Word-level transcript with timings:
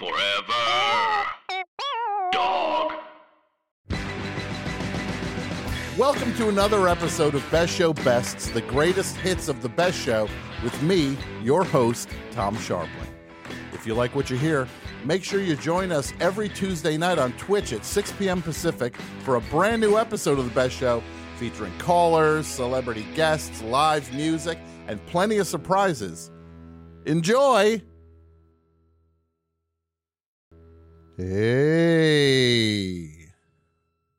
Forever. 0.00 1.26
Dog. 2.32 2.92
Welcome 5.98 6.34
to 6.36 6.48
another 6.48 6.88
episode 6.88 7.34
of 7.34 7.44
Best 7.50 7.74
Show 7.74 7.92
Bests, 7.92 8.48
the 8.48 8.62
greatest 8.62 9.18
hits 9.18 9.48
of 9.48 9.60
the 9.60 9.68
best 9.68 9.98
show, 9.98 10.26
with 10.64 10.82
me, 10.82 11.18
your 11.42 11.64
host, 11.64 12.08
Tom 12.30 12.56
Scharpling. 12.56 12.88
If 13.74 13.86
you 13.86 13.92
like 13.92 14.14
what 14.14 14.30
you 14.30 14.38
hear, 14.38 14.66
make 15.04 15.22
sure 15.22 15.42
you 15.42 15.54
join 15.54 15.92
us 15.92 16.14
every 16.18 16.48
Tuesday 16.48 16.96
night 16.96 17.18
on 17.18 17.34
Twitch 17.34 17.74
at 17.74 17.84
6 17.84 18.12
p.m. 18.12 18.40
Pacific 18.40 18.96
for 19.22 19.36
a 19.36 19.42
brand 19.42 19.82
new 19.82 19.98
episode 19.98 20.38
of 20.38 20.46
the 20.46 20.54
Best 20.54 20.74
Show 20.74 21.02
featuring 21.36 21.76
callers, 21.76 22.46
celebrity 22.46 23.04
guests, 23.14 23.60
live 23.64 24.10
music, 24.14 24.56
and 24.88 25.04
plenty 25.08 25.36
of 25.36 25.46
surprises. 25.46 26.30
Enjoy! 27.04 27.82
Hey. 31.20 33.10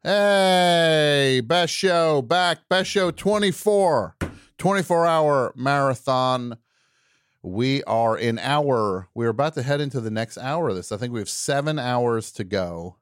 Hey, 0.03 1.41
best 1.43 1.73
show 1.73 2.21
back, 2.21 2.69
best 2.69 2.91
show 2.91 3.09
24, 3.09 4.17
24 4.59 5.07
hour 5.07 5.51
marathon. 5.55 6.59
We 7.41 7.81
are 7.85 8.15
in 8.15 8.37
hour, 8.37 9.07
we're 9.15 9.29
about 9.29 9.55
to 9.55 9.63
head 9.63 9.81
into 9.81 9.99
the 9.99 10.11
next 10.11 10.37
hour 10.37 10.69
of 10.69 10.75
this. 10.75 10.91
I 10.91 10.97
think 10.97 11.11
we 11.11 11.17
have 11.19 11.29
seven 11.29 11.79
hours 11.79 12.31
to 12.33 12.43
go 12.43 12.97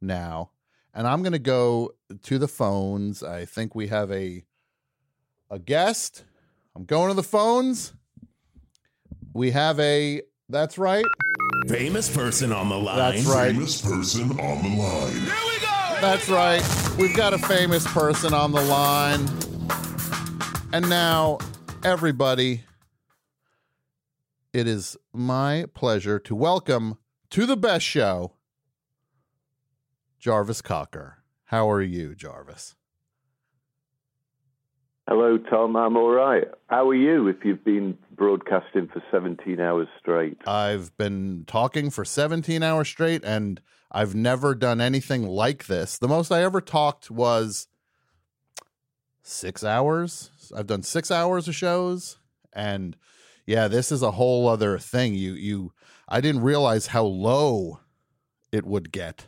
now. 0.00 0.50
And 0.92 1.06
I'm 1.06 1.22
going 1.22 1.30
to 1.30 1.38
go 1.38 1.94
to 2.24 2.38
the 2.40 2.48
phones. 2.48 3.22
I 3.22 3.44
think 3.44 3.76
we 3.76 3.86
have 3.86 4.10
a 4.10 4.42
a 5.48 5.60
guest. 5.60 6.24
I'm 6.74 6.86
going 6.86 7.10
to 7.10 7.14
the 7.14 7.22
phones. 7.22 7.92
We 9.32 9.52
have 9.52 9.78
a, 9.78 10.22
that's 10.48 10.76
right. 10.76 11.04
Famous 11.68 12.14
person 12.14 12.52
on 12.52 12.68
the 12.68 12.78
line. 12.78 12.96
That's 12.96 13.26
right. 13.26 13.52
famous 13.52 13.80
person 13.80 14.30
on 14.40 14.62
the 14.62 14.76
line. 14.76 15.12
Here 15.12 15.34
we 15.46 15.60
go. 15.60 15.96
That's 16.00 16.28
right. 16.28 16.62
We've 16.98 17.14
got 17.14 17.34
a 17.34 17.38
famous 17.38 17.86
person 17.86 18.34
on 18.34 18.52
the 18.52 18.60
line. 18.62 19.28
And 20.72 20.88
now, 20.88 21.38
everybody, 21.84 22.64
it 24.52 24.66
is 24.66 24.96
my 25.12 25.66
pleasure 25.74 26.18
to 26.18 26.34
welcome 26.34 26.98
to 27.30 27.46
the 27.46 27.56
best 27.56 27.86
show, 27.86 28.32
Jarvis 30.18 30.62
Cocker. 30.62 31.18
How 31.44 31.70
are 31.70 31.82
you, 31.82 32.14
Jarvis? 32.14 32.74
Hello, 35.14 35.36
Tom. 35.36 35.76
I'm 35.76 35.94
all 35.98 36.10
right. 36.10 36.44
How 36.68 36.88
are 36.88 36.94
you 36.94 37.28
if 37.28 37.44
you've 37.44 37.62
been 37.62 37.98
broadcasting 38.16 38.88
for 38.90 39.02
17 39.10 39.60
hours 39.60 39.86
straight? 40.00 40.38
I've 40.46 40.96
been 40.96 41.44
talking 41.46 41.90
for 41.90 42.02
17 42.02 42.62
hours 42.62 42.88
straight 42.88 43.22
and 43.22 43.60
I've 43.90 44.14
never 44.14 44.54
done 44.54 44.80
anything 44.80 45.26
like 45.26 45.66
this. 45.66 45.98
The 45.98 46.08
most 46.08 46.32
I 46.32 46.42
ever 46.42 46.62
talked 46.62 47.10
was 47.10 47.68
six 49.22 49.62
hours. 49.62 50.30
I've 50.56 50.66
done 50.66 50.82
six 50.82 51.10
hours 51.10 51.46
of 51.46 51.54
shows 51.54 52.16
and 52.54 52.96
yeah, 53.44 53.68
this 53.68 53.92
is 53.92 54.00
a 54.00 54.12
whole 54.12 54.48
other 54.48 54.78
thing. 54.78 55.12
You, 55.12 55.34
you, 55.34 55.74
I 56.08 56.22
didn't 56.22 56.40
realize 56.40 56.86
how 56.86 57.04
low 57.04 57.80
it 58.50 58.64
would 58.64 58.90
get. 58.90 59.26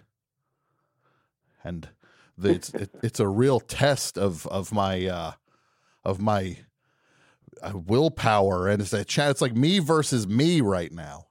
And 1.62 1.90
the, 2.38 2.52
it's, 2.52 2.72
it, 2.72 2.90
it's 3.02 3.20
a 3.20 3.28
real 3.28 3.60
test 3.60 4.16
of, 4.16 4.46
of 4.46 4.72
my, 4.72 5.05
uh, 5.05 5.32
of 6.05 6.20
my 6.20 6.58
uh, 7.62 7.72
willpower 7.74 8.69
and 8.69 8.80
it's 8.83 8.92
a 8.92 9.05
chat 9.05 9.30
it's 9.30 9.41
like 9.41 9.55
me 9.55 9.78
versus 9.78 10.27
me 10.27 10.61
right 10.61 10.92
now 10.92 11.27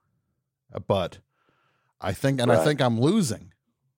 but 0.88 1.20
i 2.02 2.12
think 2.12 2.40
and 2.42 2.52
i 2.52 2.64
think 2.64 2.82
i'm 2.82 3.00
losing 3.00 3.52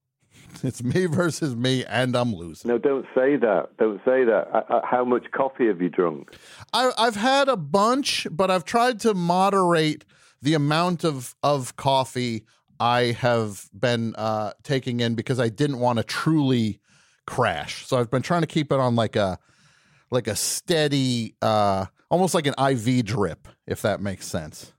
it's 0.64 0.84
me 0.84 1.06
versus 1.06 1.56
me 1.56 1.86
and 1.86 2.16
i'm 2.16 2.34
losing 2.34 2.70
No, 2.70 2.78
don't 2.78 3.06
say 3.14 3.36
that. 3.36 3.70
Don't 3.78 4.00
say 4.06 4.24
that. 4.24 4.48
Uh, 4.54 4.64
uh, 4.70 4.82
how 4.86 5.04
much 5.04 5.26
coffee 5.32 5.68
have 5.68 5.82
you 5.82 5.90
drunk? 5.90 6.34
I, 6.74 6.92
i've 6.98 7.16
had 7.16 7.48
a 7.50 7.58
bunch 7.58 8.28
but 8.32 8.50
i've 8.50 8.66
tried 8.66 9.00
to 9.02 9.14
moderate 9.14 10.06
the 10.42 10.54
amount 10.54 11.04
of 11.04 11.36
of 11.44 11.76
coffee 11.76 12.46
i 12.80 13.16
have 13.20 13.70
been 13.78 14.16
uh 14.16 14.52
taking 14.64 15.00
in 15.00 15.16
because 15.16 15.40
i 15.40 15.50
didn't 15.50 15.80
want 15.80 15.98
to 15.98 16.04
truly 16.04 16.80
crash 17.28 17.86
so 17.88 17.98
i've 17.98 18.12
been 18.12 18.22
trying 18.22 18.42
to 18.42 18.48
keep 18.48 18.72
it 18.72 18.80
on 18.80 18.96
like 18.96 19.16
a 19.16 19.40
like 20.12 20.28
a 20.28 20.36
steady 20.36 21.36
uh 21.42 21.86
almost 22.10 22.34
like 22.34 22.48
an 22.48 22.54
iv 22.72 23.06
drip 23.06 23.48
if 23.68 23.82
that 23.82 24.00
makes 24.02 24.28
sense 24.28 24.74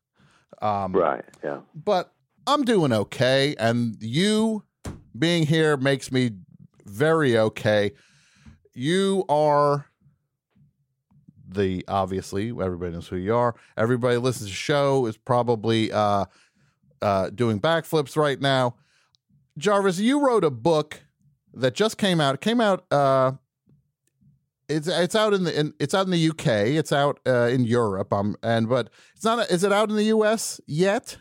um 0.63 0.93
Right, 0.93 1.25
yeah. 1.45 1.61
but 1.75 2.13
I'm 2.47 2.65
doing 2.65 2.93
okay. 2.93 3.57
And 3.59 3.97
you 4.01 4.63
being 5.19 5.45
here 5.47 5.77
makes 5.77 6.13
me 6.13 6.31
very 6.85 7.37
okay. 7.37 7.93
You 8.73 9.25
are 9.29 9.87
the 11.49 11.85
obviously 11.89 12.51
everybody 12.51 12.93
knows 12.93 13.09
who 13.09 13.17
you 13.17 13.35
are. 13.35 13.55
Everybody 13.77 14.17
listens 14.19 14.49
to 14.49 14.53
the 14.53 14.57
show 14.57 15.07
is 15.07 15.17
probably 15.17 15.91
uh 15.93 16.27
uh 17.03 17.31
doing 17.31 17.61
backflips 17.61 18.17
right 18.17 18.41
now. 18.41 18.77
Jarvis, 19.59 19.99
you 19.99 20.25
wrote 20.25 20.45
a 20.45 20.51
book 20.51 21.03
that 21.55 21.75
just 21.75 21.99
came 21.99 22.21
out. 22.21 22.37
It 22.37 22.41
came 22.41 22.61
out 22.61 22.85
uh 22.93 23.33
it's 24.69 24.89
it's 24.89 25.15
out 25.15 25.33
in 25.35 25.45
the 25.45 25.59
in, 25.61 25.75
it's 25.79 25.95
out 25.95 26.07
in 26.07 26.11
the 26.13 26.29
UK. 26.31 26.47
It's 26.77 26.93
out 26.93 27.21
uh, 27.27 27.49
in 27.49 27.65
Europe. 27.65 28.13
Um, 28.13 28.37
and 28.43 28.69
but 28.69 28.91
it's 29.15 29.25
not. 29.25 29.51
Is 29.51 29.65
it 29.65 29.73
out 29.73 29.91
in 29.91 29.97
the 29.97 30.05
US 30.05 30.61
yet? 30.67 31.19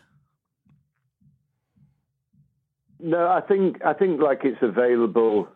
No, 2.98 3.28
I 3.28 3.40
think 3.40 3.84
I 3.84 3.92
think 3.92 4.20
like 4.20 4.40
it's 4.44 4.62
available, 4.62 5.48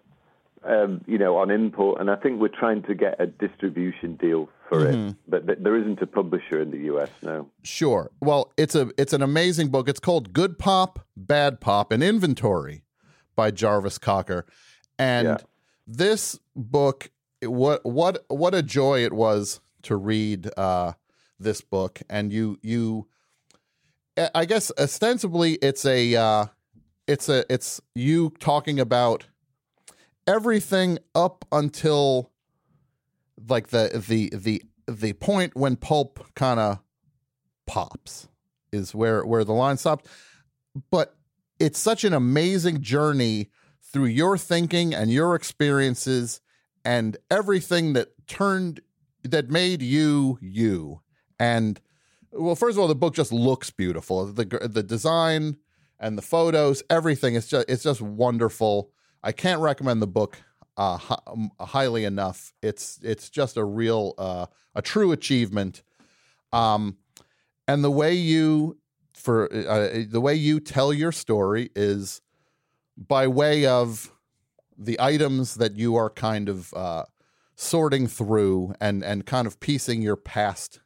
um, 0.62 1.03
you 1.06 1.17
know, 1.19 1.37
on 1.39 1.50
import, 1.50 2.00
and 2.00 2.11
I 2.11 2.17
think 2.17 2.41
we're 2.41 2.49
trying 2.49 2.83
to 2.83 2.95
get 2.95 3.21
a 3.21 3.27
distribution 3.27 4.17
deal 4.17 4.49
for 4.69 4.84
Mm-hmm. 4.84 5.09
it, 5.09 5.17
but 5.27 5.47
th- 5.47 5.59
there 5.62 5.77
isn't 5.77 6.00
a 6.00 6.06
publisher 6.06 6.61
in 6.61 6.71
the 6.71 6.79
US. 6.95 7.09
now. 7.23 7.47
Sure. 7.62 8.11
Well, 8.21 8.53
it's 8.56 8.75
a 8.75 8.91
it's 8.99 9.12
an 9.12 9.23
amazing 9.23 9.69
book. 9.71 9.89
It's 9.89 10.00
called 10.00 10.33
Good 10.33 10.59
Pop, 10.59 11.00
Bad 11.17 11.61
Pop, 11.61 11.93
an 11.93 12.03
inventory 12.03 12.83
by 13.34 13.50
Jarvis 13.50 13.97
Cocker. 13.99 14.45
And 14.99 15.27
Yeah. 15.29 15.37
this 15.87 16.39
book 16.55 17.11
what 17.43 17.84
what 17.84 18.25
what 18.28 18.55
a 18.55 18.62
joy 18.62 19.05
it 19.05 19.12
was 19.12 19.61
to 19.83 19.97
read 19.97 20.51
uh 20.56 20.93
this 21.39 21.61
book. 21.61 22.01
And 22.09 22.33
you 22.33 22.59
you 22.62 23.09
I 24.34 24.45
guess 24.45 24.71
ostensibly 24.78 25.55
it's 25.55 25.84
a 25.84 26.15
uh 26.17 26.47
it's 27.06 27.29
a 27.29 27.45
it's 27.53 27.81
you 27.95 28.31
talking 28.39 28.79
about 28.79 29.27
everything 30.27 30.99
up 31.15 31.45
until 31.50 32.31
like 33.49 33.69
the 33.69 34.03
the 34.09 34.31
the 34.34 34.62
the 34.87 35.12
point 35.15 35.56
when 35.56 35.77
pulp 35.77 36.25
kind 36.34 36.61
of 36.61 36.79
pops 37.67 38.29
is 38.73 38.95
where 38.95 39.25
where 39.25 39.45
the 39.45 39.53
line 39.53 39.77
stops 39.77 40.09
but 40.91 41.17
it's 41.59 41.79
such 41.79 42.05
an 42.05 42.12
amazing 42.12 42.81
journey 42.81 43.49
through 43.81 44.06
your 44.06 44.37
thinking 44.37 44.95
and 44.95 45.11
your 45.11 45.34
experiences 45.34 46.41
and 46.85 47.17
everything 47.31 47.93
that 47.95 48.09
turned 48.27 48.81
that 49.23 49.51
made 49.51 49.83
you 49.83 50.39
you. 50.41 51.01
And 51.39 51.81
well 52.33 52.55
first 52.55 52.77
of 52.77 52.81
all 52.81 52.89
the 52.89 52.95
book 52.95 53.15
just 53.15 53.33
looks 53.33 53.71
beautiful. 53.71 54.27
The 54.27 54.45
the 54.45 54.83
design 54.83 55.57
and 55.99 56.17
the 56.17 56.23
photos 56.23 56.83
everything 56.89 57.35
is 57.35 57.47
just 57.47 57.69
it's 57.69 57.83
just 57.83 58.01
wonderful. 58.01 58.91
I 59.23 59.33
can't 59.33 59.61
recommend 59.61 60.01
the 60.01 60.07
book 60.07 60.39
uh, 60.77 60.99
um, 61.27 61.51
highly 61.61 62.05
enough. 62.05 62.55
It's 62.63 62.99
it's 63.03 63.29
just 63.29 63.57
a 63.57 63.65
real 63.65 64.15
uh, 64.19 64.47
a 64.75 64.83
true 64.83 65.12
achievement. 65.12 65.83
Um 66.53 66.97
and 67.69 67.85
the 67.85 67.91
way 67.91 68.15
you 68.15 68.79
for 69.15 69.53
uh, 69.53 70.05
the 70.09 70.21
way 70.21 70.35
you 70.35 70.61
tell 70.61 70.93
your 70.93 71.12
story 71.12 71.71
is 71.76 72.21
by 72.97 73.26
way 73.26 73.67
of 73.67 74.11
the 74.81 74.99
items 74.99 75.56
that 75.56 75.77
you 75.77 75.94
are 75.97 76.11
kind 76.11 76.49
of 76.49 76.73
uh, 76.75 77.05
sorting 77.61 78.06
through 78.06 78.75
and 78.81 79.05
and 79.05 79.27
kind 79.27 79.47
of 79.47 79.61
piecing 79.61 80.00
your 80.00 80.17
past 80.17 80.81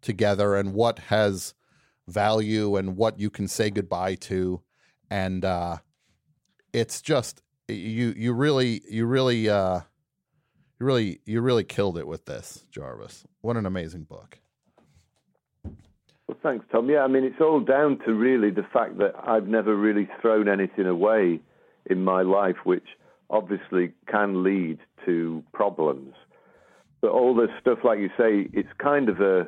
together 0.00 0.56
and 0.56 0.72
what 0.72 0.98
has 1.10 1.52
value 2.08 2.76
and 2.76 2.96
what 2.96 3.20
you 3.20 3.28
can 3.28 3.46
say 3.46 3.68
goodbye 3.68 4.14
to. 4.14 4.62
And 5.10 5.44
uh 5.44 5.76
it's 6.72 7.02
just 7.02 7.42
you 7.68 8.14
you 8.16 8.32
really 8.32 8.80
you 8.88 9.04
really 9.04 9.50
uh 9.50 9.80
you 10.80 10.86
really 10.86 11.20
you 11.26 11.42
really 11.42 11.64
killed 11.64 11.98
it 11.98 12.06
with 12.06 12.24
this 12.24 12.64
jarvis. 12.70 13.24
What 13.42 13.58
an 13.58 13.66
amazing 13.66 14.04
book. 14.04 14.38
Well, 16.26 16.38
thanks, 16.42 16.64
Tom. 16.72 16.88
Yeah, 16.88 17.00
I 17.00 17.08
mean, 17.08 17.24
it's 17.24 17.40
all 17.40 17.60
down 17.60 17.98
to 18.06 18.12
really 18.12 18.50
the 18.50 18.66
fact 18.72 18.96
that 18.98 19.14
I've 19.22 19.46
never 19.46 19.76
really 19.76 20.08
thrown 20.20 20.48
anything 20.48 20.86
away 20.86 21.40
in 21.84 22.02
my 22.02 22.22
life, 22.22 22.56
which 22.64 22.86
obviously 23.30 23.92
can 24.08 24.42
lead 24.42 24.78
to 25.04 25.42
problems. 25.52 26.14
But 27.00 27.10
all 27.10 27.34
this 27.34 27.50
stuff, 27.60 27.78
like 27.84 27.98
you 27.98 28.08
say, 28.18 28.48
it's 28.52 28.68
kind 28.78 29.08
of 29.08 29.20
a 29.20 29.46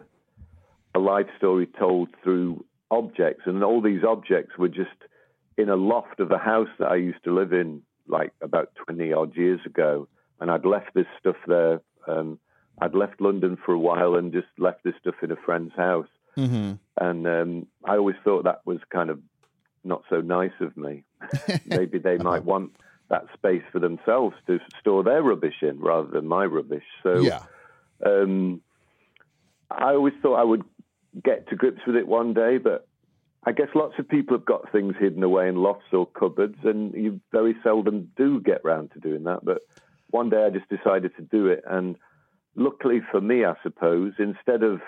a 0.95 0.99
life 0.99 1.27
story 1.37 1.67
told 1.79 2.09
through 2.23 2.65
objects, 2.91 3.43
and 3.47 3.63
all 3.63 3.81
these 3.83 4.03
objects 4.05 4.57
were 4.59 4.69
just 4.69 4.91
in 5.57 5.69
a 5.69 5.77
loft 5.77 6.19
of 6.21 6.31
a 6.31 6.39
house 6.39 6.69
that 6.79 6.89
I 6.89 6.97
used 6.97 7.23
to 7.25 7.35
live 7.35 7.53
in, 7.53 7.83
like 8.07 8.33
about 8.41 8.71
twenty 8.75 9.13
odd 9.13 9.37
years 9.37 9.61
ago, 9.67 10.09
and 10.41 10.51
I'd 10.51 10.65
left 10.65 10.95
this 10.95 11.07
stuff 11.21 11.37
there. 11.47 11.81
Um, 12.07 12.39
I'd 12.81 12.95
left 12.95 13.21
London 13.21 13.59
for 13.65 13.73
a 13.73 13.79
while 13.79 14.15
and 14.15 14.33
just 14.33 14.47
left 14.57 14.85
this 14.85 14.95
stuff 15.01 15.17
in 15.23 15.31
a 15.33 15.37
friend's 15.37 15.75
house, 15.75 16.09
Mm-hmm. 16.37 16.75
and 17.01 17.27
um, 17.27 17.67
I 17.85 17.97
always 17.97 18.15
thought 18.23 18.45
that 18.45 18.61
was 18.65 18.79
kind 18.91 19.11
of 19.11 19.19
not 19.83 20.03
so 20.09 20.21
nice 20.21 20.53
of 20.61 20.77
me. 20.77 21.03
Maybe 21.67 21.99
they 21.99 22.17
might 22.19 22.45
want 22.45 22.73
that 23.11 23.27
space 23.35 23.63
for 23.73 23.79
themselves 23.79 24.37
to 24.47 24.59
store 24.81 25.03
their 25.03 25.23
rubbish 25.23 25.63
in 25.63 25.81
rather 25.81 26.09
than 26.09 26.27
my 26.27 26.45
rubbish. 26.45 26.85
So 27.03 27.23
Yeah. 27.23 27.43
um, 28.05 28.61
I 29.71 29.95
always 29.95 30.15
thought 30.23 30.37
I 30.37 30.45
would 30.45 30.65
get 31.23 31.49
to 31.49 31.57
grips 31.57 31.81
with 31.87 31.97
it 31.97 32.07
one 32.07 32.35
day, 32.35 32.59
but 32.59 32.87
I 33.45 33.53
guess 33.53 33.69
lots 33.75 33.99
of 33.99 34.09
people 34.09 34.37
have 34.37 34.45
got 34.45 34.71
things 34.73 34.95
hidden 34.99 35.23
away 35.23 35.49
in 35.49 35.57
lofts 35.57 35.93
or 35.93 36.07
cupboards, 36.07 36.59
and 36.65 36.93
you 36.95 37.21
very 37.33 37.57
seldom 37.63 38.11
do 38.17 38.41
get 38.41 38.65
round 38.65 38.91
to 38.93 39.01
doing 39.01 39.25
that. 39.25 39.45
But 39.45 39.63
one 40.11 40.29
day 40.29 40.45
I 40.45 40.51
just 40.51 40.69
decided 40.69 41.15
to 41.17 41.23
do 41.23 41.47
it, 41.47 41.63
and 41.67 41.97
luckily 42.57 43.01
for 43.11 43.21
me, 43.21 43.45
I 43.45 43.55
suppose, 43.63 44.15
instead 44.19 44.63
of 44.63 44.81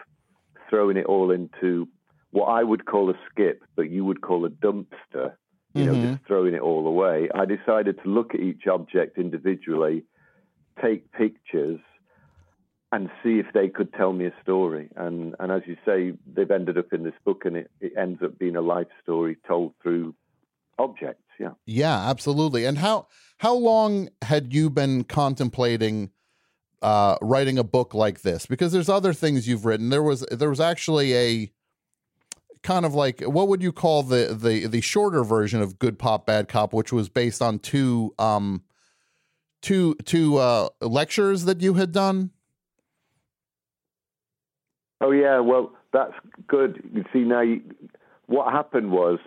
throwing 0.68 0.96
it 0.96 1.06
all 1.06 1.30
into 1.30 1.88
what 2.32 2.46
I 2.46 2.62
would 2.62 2.86
call 2.86 3.10
a 3.10 3.14
skip, 3.30 3.62
but 3.76 3.90
you 3.90 4.04
would 4.04 4.20
call 4.20 4.44
a 4.44 4.50
dumpster, 4.50 5.32
you 5.74 5.84
know, 5.84 5.94
Mhm. 5.94 6.12
just 6.12 6.24
throwing 6.26 6.54
it 6.54 6.60
all 6.60 6.86
away, 6.86 7.28
I 7.34 7.44
decided 7.44 8.02
to 8.02 8.08
look 8.08 8.34
at 8.34 8.40
each 8.40 8.66
object 8.66 9.18
individually, 9.18 10.04
take 10.80 11.10
pictures, 11.12 11.80
and 12.92 13.08
see 13.22 13.38
if 13.38 13.46
they 13.54 13.68
could 13.68 13.92
tell 13.92 14.12
me 14.12 14.26
a 14.26 14.34
story. 14.42 14.88
And 14.96 15.36
and 15.38 15.52
as 15.52 15.62
you 15.66 15.76
say, 15.84 16.14
they've 16.26 16.50
ended 16.50 16.76
up 16.76 16.92
in 16.92 17.04
this 17.04 17.14
book, 17.24 17.44
and 17.44 17.56
it, 17.56 17.70
it 17.80 17.92
ends 17.96 18.20
up 18.22 18.36
being 18.38 18.56
a 18.56 18.60
life 18.60 18.88
story 19.02 19.36
told 19.46 19.74
through 19.82 20.14
objects. 20.78 21.22
Yeah. 21.38 21.52
Yeah, 21.66 22.10
absolutely. 22.10 22.64
And 22.64 22.78
how 22.78 23.06
how 23.38 23.54
long 23.54 24.08
had 24.22 24.52
you 24.52 24.70
been 24.70 25.04
contemplating 25.04 26.10
uh, 26.82 27.16
writing 27.22 27.58
a 27.58 27.64
book 27.64 27.94
like 27.94 28.22
this? 28.22 28.46
Because 28.46 28.72
there's 28.72 28.88
other 28.88 29.12
things 29.12 29.46
you've 29.46 29.64
written. 29.66 29.90
There 29.90 30.02
was 30.02 30.20
there 30.30 30.50
was 30.50 30.60
actually 30.60 31.14
a 31.14 31.52
kind 32.62 32.84
of 32.84 32.94
like 32.94 33.20
what 33.22 33.48
would 33.48 33.62
you 33.62 33.72
call 33.72 34.02
the 34.02 34.36
the 34.38 34.66
the 34.66 34.80
shorter 34.80 35.24
version 35.24 35.62
of 35.62 35.78
Good 35.78 35.98
Pop 35.98 36.26
Bad 36.26 36.48
Cop, 36.48 36.72
which 36.72 36.92
was 36.92 37.08
based 37.08 37.40
on 37.40 37.58
two 37.58 38.14
um 38.18 38.62
two 39.62 39.94
two 40.04 40.38
uh, 40.38 40.68
lectures 40.80 41.44
that 41.44 41.60
you 41.60 41.74
had 41.74 41.92
done. 41.92 42.30
Oh 45.00 45.10
yeah, 45.10 45.40
well 45.40 45.72
that's 45.92 46.14
good. 46.46 46.82
You 46.92 47.04
see 47.12 47.20
now, 47.20 47.40
you, 47.40 47.62
what 48.26 48.52
happened 48.52 48.92
was, 48.92 49.18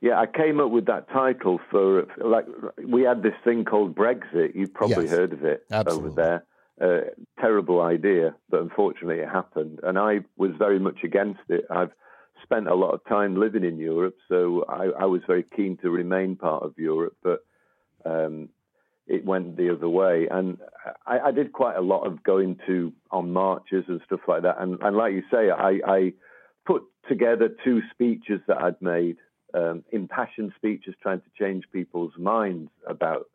yeah, 0.00 0.18
I 0.18 0.26
came 0.26 0.60
up 0.60 0.70
with 0.70 0.86
that 0.86 1.08
title 1.10 1.60
for 1.70 2.06
like 2.18 2.46
we 2.84 3.02
had 3.02 3.22
this 3.22 3.34
thing 3.44 3.64
called 3.64 3.94
Brexit. 3.94 4.54
You've 4.54 4.74
probably 4.74 5.04
Yes, 5.04 5.10
heard 5.12 5.32
of 5.32 5.44
it 5.44 5.64
absolutely. 5.70 6.10
over 6.10 6.16
there. 6.16 6.44
Uh, 6.80 7.00
terrible 7.38 7.80
idea, 7.82 8.34
but 8.50 8.60
unfortunately 8.60 9.18
it 9.18 9.28
happened, 9.28 9.78
and 9.82 9.98
I 9.98 10.20
was 10.36 10.50
very 10.58 10.80
much 10.80 11.04
against 11.04 11.42
it. 11.48 11.64
I've 11.70 11.92
spent 12.52 12.68
a 12.68 12.74
lot 12.74 12.92
of 12.92 13.04
time 13.06 13.38
living 13.40 13.64
in 13.64 13.78
Europe, 13.78 14.16
so 14.28 14.64
I, 14.68 15.04
I 15.04 15.06
was 15.06 15.22
very 15.26 15.44
keen 15.56 15.78
to 15.78 15.90
remain 15.90 16.36
part 16.36 16.62
of 16.62 16.74
Europe, 16.76 17.16
but 17.22 17.44
um, 18.04 18.50
it 19.06 19.24
went 19.24 19.56
the 19.56 19.72
other 19.72 19.88
way. 19.88 20.28
And 20.30 20.58
I, 21.06 21.18
I 21.20 21.30
did 21.32 21.52
quite 21.52 21.76
a 21.76 21.80
lot 21.80 22.06
of 22.06 22.22
going 22.22 22.58
to 22.66 22.92
on 23.10 23.32
marches 23.32 23.84
and 23.88 24.00
stuff 24.04 24.20
like 24.28 24.42
that. 24.42 24.56
And, 24.60 24.78
and 24.82 24.96
like 24.96 25.14
you 25.14 25.22
say, 25.30 25.50
I, 25.50 25.80
I 25.86 26.12
put 26.66 26.82
together 27.08 27.48
two 27.64 27.80
speeches 27.90 28.40
that 28.48 28.58
I'd 28.58 28.80
made, 28.82 29.16
um, 29.54 29.82
impassioned 29.90 30.52
speeches 30.56 30.94
trying 31.02 31.20
to 31.20 31.30
change 31.38 31.64
people's 31.72 32.12
minds 32.18 32.70
about 32.86 33.28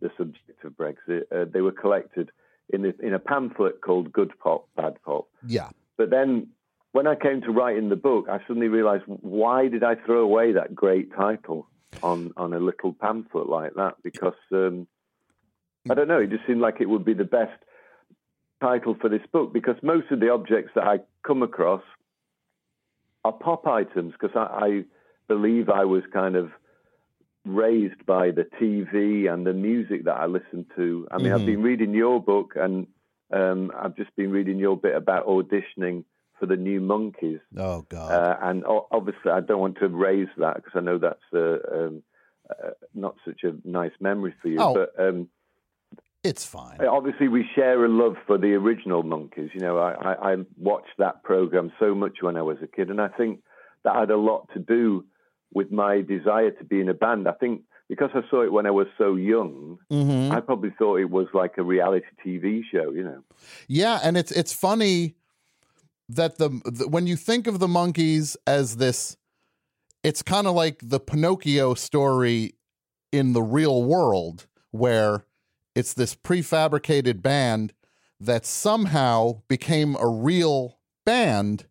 the 0.00 0.10
subject 0.16 0.64
of 0.64 0.72
Brexit. 0.72 1.22
Uh, 1.30 1.44
they 1.50 1.60
were 1.60 1.72
collected 1.72 2.30
in, 2.72 2.86
in 3.02 3.12
a 3.12 3.18
pamphlet 3.18 3.80
called 3.82 4.12
Good 4.12 4.32
Pop, 4.42 4.66
Bad 4.76 4.96
Pop. 5.04 5.28
Yeah. 5.46 5.68
But 5.96 6.10
then 6.10 6.48
when 6.92 7.06
I 7.06 7.14
came 7.14 7.40
to 7.42 7.50
writing 7.50 7.88
the 7.88 7.96
book, 7.96 8.26
I 8.30 8.38
suddenly 8.46 8.68
realized 8.68 9.04
why 9.06 9.68
did 9.68 9.82
I 9.82 9.94
throw 9.94 10.20
away 10.20 10.52
that 10.52 10.74
great 10.74 11.14
title 11.14 11.68
on, 12.02 12.32
on 12.36 12.52
a 12.52 12.58
little 12.58 12.92
pamphlet 12.92 13.48
like 13.48 13.74
that? 13.74 13.94
Because 14.02 14.34
um, 14.52 14.86
I 15.90 15.94
don't 15.94 16.08
know, 16.08 16.20
it 16.20 16.30
just 16.30 16.46
seemed 16.46 16.60
like 16.60 16.80
it 16.80 16.88
would 16.88 17.04
be 17.04 17.14
the 17.14 17.24
best 17.24 17.58
title 18.60 18.94
for 19.00 19.08
this 19.08 19.22
book 19.32 19.52
because 19.52 19.76
most 19.82 20.10
of 20.10 20.20
the 20.20 20.28
objects 20.30 20.72
that 20.74 20.84
I 20.84 21.00
come 21.26 21.42
across 21.42 21.82
are 23.24 23.32
pop 23.32 23.66
items 23.66 24.12
because 24.12 24.36
I, 24.36 24.64
I 24.66 24.84
believe 25.28 25.70
I 25.70 25.84
was 25.84 26.02
kind 26.12 26.36
of 26.36 26.50
raised 27.44 28.04
by 28.06 28.30
the 28.30 28.46
TV 28.60 29.32
and 29.32 29.46
the 29.46 29.52
music 29.52 30.04
that 30.04 30.14
I 30.14 30.26
listened 30.26 30.66
to. 30.76 31.08
I 31.10 31.18
mean, 31.18 31.32
Mhm. 31.32 31.34
I've 31.40 31.46
been 31.46 31.62
reading 31.62 31.94
your 31.94 32.22
book 32.22 32.52
and 32.54 32.86
um, 33.32 33.72
I've 33.76 33.96
just 33.96 34.14
been 34.14 34.30
reading 34.30 34.58
your 34.58 34.76
bit 34.76 34.94
about 34.94 35.26
auditioning 35.26 36.04
for 36.42 36.46
the 36.46 36.56
new 36.56 36.80
Monkees. 36.80 37.38
Oh 37.56 37.82
God. 37.88 38.10
Uh, 38.10 38.36
and 38.42 38.64
obviously, 38.90 39.30
I 39.30 39.38
don't 39.38 39.60
want 39.60 39.78
to 39.78 39.86
raise 39.86 40.26
that 40.38 40.56
because 40.56 40.72
I 40.74 40.80
know 40.80 40.98
that's 40.98 41.20
uh, 41.32 41.58
um, 41.72 42.02
uh, 42.50 42.70
not 42.94 43.14
such 43.24 43.44
a 43.44 43.52
nice 43.64 43.92
memory 44.00 44.34
for 44.42 44.48
you. 44.48 44.58
Oh. 44.58 44.74
But 44.74 45.00
um, 45.00 45.28
it's 46.24 46.44
fine. 46.44 46.84
obviously, 46.84 47.28
we 47.28 47.46
share 47.54 47.84
a 47.84 47.88
love 47.88 48.16
for 48.26 48.38
the 48.38 48.54
original 48.54 49.04
Monkees. 49.04 49.54
You 49.54 49.60
know, 49.60 49.78
I, 49.78 49.92
I, 49.92 50.32
I 50.32 50.36
watched 50.58 50.96
that 50.98 51.22
program 51.22 51.70
so 51.78 51.94
much 51.94 52.16
when 52.22 52.36
I 52.36 52.42
was 52.42 52.56
a 52.60 52.66
kid, 52.66 52.90
and 52.90 53.00
I 53.00 53.06
think 53.06 53.38
that 53.84 53.94
had 53.94 54.10
a 54.10 54.16
lot 54.16 54.48
to 54.54 54.58
do 54.58 55.04
with 55.54 55.70
my 55.70 56.00
desire 56.00 56.50
to 56.50 56.64
be 56.64 56.80
in 56.80 56.88
a 56.88 56.94
band. 56.94 57.28
I 57.28 57.32
think 57.34 57.62
because 57.88 58.10
I 58.14 58.22
saw 58.30 58.42
it 58.42 58.50
when 58.50 58.66
I 58.66 58.70
was 58.72 58.88
so 58.98 59.14
young, 59.14 59.78
Mhm. 59.92 60.32
I 60.32 60.40
probably 60.40 60.70
thought 60.76 60.98
it 60.98 61.10
was 61.10 61.28
like 61.34 61.56
a 61.58 61.62
reality 61.62 62.06
TV 62.26 62.62
show. 62.64 62.90
You 62.90 63.04
know. 63.04 63.22
Yeah, 63.68 64.00
and 64.02 64.16
it's 64.16 64.32
it's 64.32 64.52
funny 64.52 65.14
that 66.16 66.38
the, 66.38 66.48
the 66.64 66.88
when 66.88 67.06
you 67.06 67.16
think 67.16 67.46
of 67.46 67.58
the 67.58 67.66
Monkees 67.66 68.36
as 68.46 68.76
this, 68.76 69.16
it's 70.02 70.22
kind 70.22 70.46
of 70.46 70.54
like 70.54 70.80
the 70.82 71.00
Pinocchio 71.00 71.74
story 71.74 72.54
in 73.10 73.32
the 73.32 73.42
real 73.42 73.82
world, 73.82 74.46
where 74.70 75.26
it's 75.74 75.94
this 75.94 76.14
prefabricated 76.14 77.22
band 77.22 77.72
that 78.20 78.46
somehow 78.46 79.42
became 79.48 79.96
a 79.96 80.08
real 80.08 80.78
band 81.04 81.66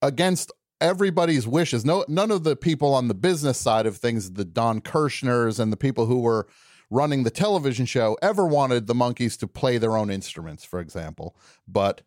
against 0.00 0.50
everybody's 0.80 1.46
wishes. 1.46 1.84
No, 1.84 2.04
none 2.08 2.30
of 2.30 2.44
the 2.44 2.56
people 2.56 2.94
on 2.94 3.08
the 3.08 3.14
business 3.14 3.58
side 3.58 3.86
of 3.86 3.96
things, 3.96 4.32
the 4.32 4.44
Don 4.44 4.80
Kirshner's 4.80 5.60
and 5.60 5.72
the 5.72 5.76
people 5.76 6.06
who 6.06 6.20
were 6.20 6.48
running 6.88 7.22
the 7.22 7.30
television 7.30 7.86
show, 7.86 8.16
ever 8.22 8.46
wanted 8.46 8.86
the 8.86 8.94
Monkees 8.94 9.38
to 9.38 9.46
play 9.46 9.78
their 9.78 9.96
own 9.96 10.10
instruments, 10.10 10.64
for 10.64 10.80
example. 10.80 11.36
But 11.68 12.02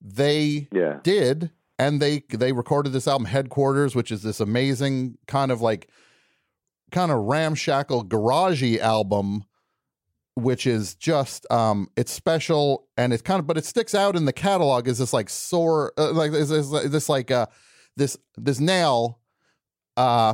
they 0.00 0.68
Yeah. 0.72 1.00
did, 1.02 1.50
and 1.78 2.00
they 2.00 2.20
they 2.30 2.52
recorded 2.52 2.92
this 2.92 3.08
album, 3.08 3.26
Headquarters, 3.26 3.94
which 3.94 4.10
is 4.10 4.22
this 4.22 4.40
amazing 4.40 5.18
kind 5.26 5.50
of 5.52 5.60
like 5.60 5.88
kind 6.90 7.12
of 7.12 7.18
ramshackle 7.24 8.04
garagey 8.06 8.78
album 8.78 9.44
which 10.36 10.66
is 10.68 10.94
just 10.94 11.44
um 11.50 11.88
it's 11.96 12.12
special 12.12 12.86
and 12.96 13.12
it's 13.12 13.20
kind 13.22 13.40
of 13.40 13.46
but 13.46 13.58
it 13.58 13.64
sticks 13.64 13.92
out 13.94 14.14
in 14.16 14.24
the 14.24 14.32
catalog 14.32 14.86
as 14.88 14.98
this 14.98 15.12
like 15.12 15.28
sore 15.28 15.92
uh, 15.98 16.12
like 16.12 16.30
this, 16.30 16.48
this, 16.48 16.70
this 16.70 17.08
like 17.08 17.30
uh 17.32 17.44
this 17.96 18.16
this 18.36 18.60
nail 18.60 19.18
uh 19.96 20.32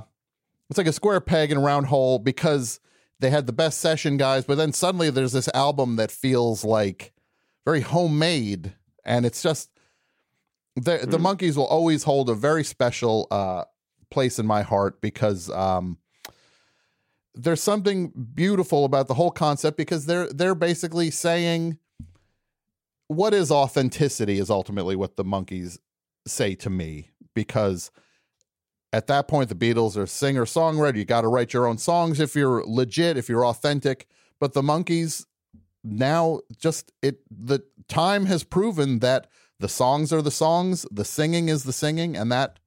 it's 0.70 0.76
like 0.78 0.86
a 0.86 0.92
square 0.92 1.20
peg 1.20 1.50
in 1.50 1.56
a 1.56 1.60
round 1.60 1.86
hole 1.86 2.18
because 2.18 2.78
they 3.20 3.30
had 3.30 3.46
the 3.46 3.52
best 3.52 3.80
session 3.80 4.16
guys 4.18 4.44
but 4.44 4.56
then 4.58 4.72
suddenly 4.72 5.08
there's 5.10 5.32
this 5.32 5.48
album 5.54 5.96
that 5.96 6.10
feels 6.10 6.64
like 6.64 7.12
very 7.64 7.80
homemade 7.80 8.74
and 9.04 9.26
it's 9.26 9.42
just 9.42 9.70
the 10.76 10.98
the 11.06 11.18
Monkees 11.18 11.56
will 11.56 11.66
always 11.66 12.02
hold 12.02 12.28
a 12.28 12.34
very 12.34 12.64
special 12.64 13.26
uh 13.30 13.64
place 14.10 14.38
in 14.38 14.46
my 14.46 14.62
heart 14.62 15.00
because 15.00 15.50
um 15.50 15.98
there's 17.34 17.62
something 17.62 18.12
beautiful 18.34 18.84
about 18.84 19.08
the 19.08 19.14
whole 19.14 19.30
concept 19.30 19.76
because 19.76 20.06
they're 20.06 20.32
they're 20.32 20.54
basically 20.54 21.10
saying 21.10 21.78
what 23.08 23.34
is 23.34 23.50
authenticity 23.50 24.38
is 24.38 24.50
ultimately 24.50 24.96
what 24.96 25.16
the 25.16 25.24
Monkees 25.24 25.78
say 26.26 26.54
to 26.54 26.70
me. 26.70 27.10
Because 27.34 27.90
at 28.92 29.08
that 29.08 29.28
point 29.28 29.48
the 29.48 29.54
beatles 29.54 29.96
are 29.96 30.06
singer 30.06 30.44
songwriter 30.44 30.96
you 30.96 31.04
got 31.04 31.22
to 31.22 31.28
write 31.28 31.52
your 31.52 31.66
own 31.66 31.76
songs 31.76 32.20
if 32.20 32.36
you're 32.36 32.62
legit 32.64 33.16
if 33.16 33.28
you're 33.28 33.44
authentic 33.44 34.06
but 34.38 34.52
the 34.52 34.62
Monkees 34.62 35.26
now 35.84 36.40
just 36.58 36.92
it 37.02 37.20
the 37.30 37.60
time 37.88 38.26
has 38.26 38.42
proven 38.42 39.00
that 39.00 39.28
the 39.60 39.68
songs 39.68 40.12
are 40.12 40.22
the 40.22 40.30
songs 40.30 40.86
the 40.90 41.04
singing 41.04 41.48
is 41.48 41.64
the 41.64 41.72
singing 41.72 42.16
and 42.16 42.32
that 42.32 42.58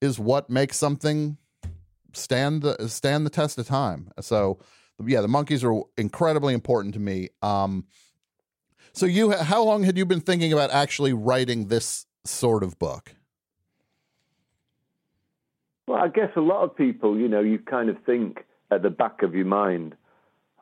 is 0.00 0.18
what 0.18 0.48
makes 0.48 0.76
something 0.76 1.38
stand 2.12 2.62
the 2.62 2.88
stand 2.88 3.26
the 3.26 3.30
test 3.30 3.58
of 3.58 3.66
time. 3.66 4.10
So 4.20 4.58
yeah, 5.04 5.20
the 5.20 5.28
Monkees 5.28 5.64
are 5.64 5.82
incredibly 5.96 6.54
important 6.54 6.94
to 6.94 7.00
me. 7.00 7.30
Um, 7.42 7.86
so 8.92 9.06
you, 9.06 9.30
how 9.32 9.62
long 9.62 9.84
had 9.84 9.96
you 9.96 10.04
been 10.04 10.20
thinking 10.20 10.52
about 10.52 10.70
actually 10.70 11.12
writing 11.12 11.68
this 11.68 12.06
sort 12.24 12.62
of 12.62 12.78
book? 12.78 13.14
Well, 15.86 15.98
I 15.98 16.08
guess 16.08 16.30
a 16.36 16.40
lot 16.40 16.64
of 16.64 16.76
people, 16.76 17.18
you 17.18 17.28
know, 17.28 17.40
you 17.40 17.58
kind 17.58 17.88
of 17.88 17.96
think 18.04 18.44
at 18.70 18.82
the 18.82 18.90
back 18.90 19.22
of 19.22 19.34
your 19.34 19.46
mind, 19.46 19.94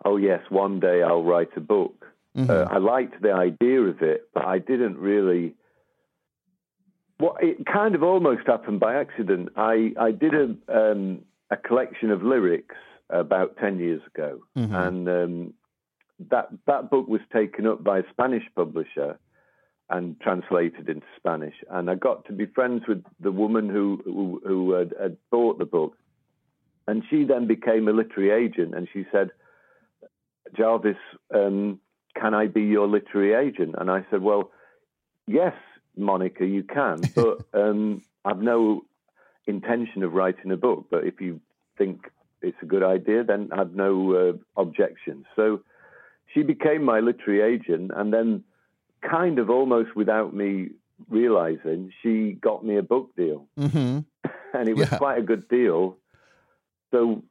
oh, 0.05 0.17
yes, 0.17 0.41
one 0.49 0.81
day 0.81 1.03
I'll 1.03 1.23
write 1.25 1.51
a 1.57 1.61
book. 1.61 2.07
Mm-hmm. 2.37 2.51
Uh, 2.51 2.75
I 2.75 2.79
liked 2.79 3.21
the 3.21 3.33
idea 3.33 3.81
of 3.81 4.03
it, 4.03 4.29
but 4.33 4.45
I 4.45 4.59
didn't 4.59 4.99
really. 4.99 5.55
Well, 7.21 7.37
it 7.41 7.67
kind 7.67 7.95
of 7.95 8.03
almost 8.03 8.47
happened 8.47 8.79
by 8.79 8.95
accident. 8.95 9.51
I, 9.57 9.93
I 9.99 10.13
did 10.13 10.35
a, 10.35 10.55
um, 10.69 11.23
a 11.51 11.57
collection 11.57 12.11
of 12.13 12.23
lyrics 12.23 12.77
about 13.11 13.57
10 13.57 13.79
years 13.81 14.03
ago, 14.15 14.41
Mhm. 14.57 14.87
and 14.87 15.09
um, 15.09 15.55
that, 16.31 16.51
that 16.67 16.91
book 16.91 17.09
was 17.09 17.21
taken 17.33 17.67
up 17.67 17.83
by 17.83 17.99
a 17.99 18.03
Spanish 18.13 18.45
publisher 18.55 19.19
and 19.91 20.21
translated 20.21 20.89
into 20.89 21.07
Spanish. 21.17 21.55
And 21.71 21.91
I 21.91 21.95
got 21.95 22.27
to 22.27 22.33
be 22.33 22.47
friends 22.47 22.83
with 22.87 23.03
the 23.21 23.33
woman 23.33 23.69
who, 23.69 24.01
who, 24.05 24.41
who 24.47 24.73
had, 24.73 24.95
had 25.01 25.17
bought 25.31 25.59
the 25.59 25.65
book. 25.65 25.97
And 26.87 27.03
she 27.09 27.25
then 27.25 27.47
became 27.47 27.89
a 27.89 27.93
literary 27.93 28.45
agent, 28.47 28.75
and 28.75 28.87
she 28.93 29.07
said, 29.11 29.31
Jarvis, 30.57 30.97
um, 31.35 31.81
can 32.15 32.35
I 32.35 32.47
be 32.47 32.63
your 32.63 32.87
literary 32.87 33.35
agent? 33.49 33.75
And 33.79 33.91
I 33.91 34.05
said, 34.11 34.23
well, 34.23 34.51
yes, 35.27 35.55
Monica, 35.97 36.45
you 36.47 36.63
can, 36.63 37.13
but 37.15 37.43
um, 37.55 38.03
I've 38.25 38.41
no 38.41 38.85
intention 39.47 40.03
of 40.03 40.13
writing 40.13 40.51
a 40.51 40.57
book. 40.57 40.87
But 40.91 41.05
if 41.05 41.21
you 41.21 41.41
think 41.77 42.11
it's 42.43 42.57
a 42.63 42.67
good 42.67 42.83
idea, 42.83 43.25
then 43.25 43.51
I've 43.53 43.75
no 43.75 44.15
uh, 44.15 44.61
objections. 44.61 45.27
So 45.37 45.63
she 46.35 46.43
became 46.43 46.85
my 46.85 47.01
literary 47.01 47.55
agent, 47.55 47.91
and 47.95 48.13
then, 48.13 48.45
kind 49.09 49.39
of 49.39 49.49
almost 49.49 49.95
without 49.97 50.35
me 50.35 50.71
realizing, 51.09 51.93
she 52.03 52.33
got 52.33 52.65
me 52.65 52.77
a 52.77 52.83
book 52.83 53.11
deal, 53.17 53.47
hmm 53.57 54.01
and 54.55 54.69
it 54.69 54.77
was 54.77 54.89
Yeah. 54.91 54.99
quite 54.99 55.19
a 55.19 55.23
good 55.23 55.49
deal. 55.49 55.97
So 56.91 57.23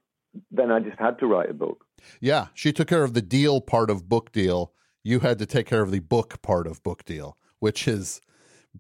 then 0.52 0.72
I 0.72 0.80
just 0.80 1.00
had 1.00 1.20
to 1.20 1.28
write 1.28 1.50
a 1.50 1.54
book. 1.54 1.86
Yeah, 2.22 2.48
she 2.54 2.72
took 2.72 2.88
care 2.88 3.04
of 3.04 3.14
the 3.14 3.22
deal 3.22 3.62
part 3.62 3.90
of 3.90 4.08
book 4.08 4.32
deal. 4.32 4.72
You 5.04 5.20
had 5.20 5.40
to 5.40 5.46
take 5.46 5.68
care 5.68 5.82
of 5.82 5.92
the 5.92 6.00
book 6.00 6.42
part 6.42 6.68
of 6.68 6.82
book 6.84 7.04
deal, 7.06 7.38
which 7.60 7.88
is 7.88 8.22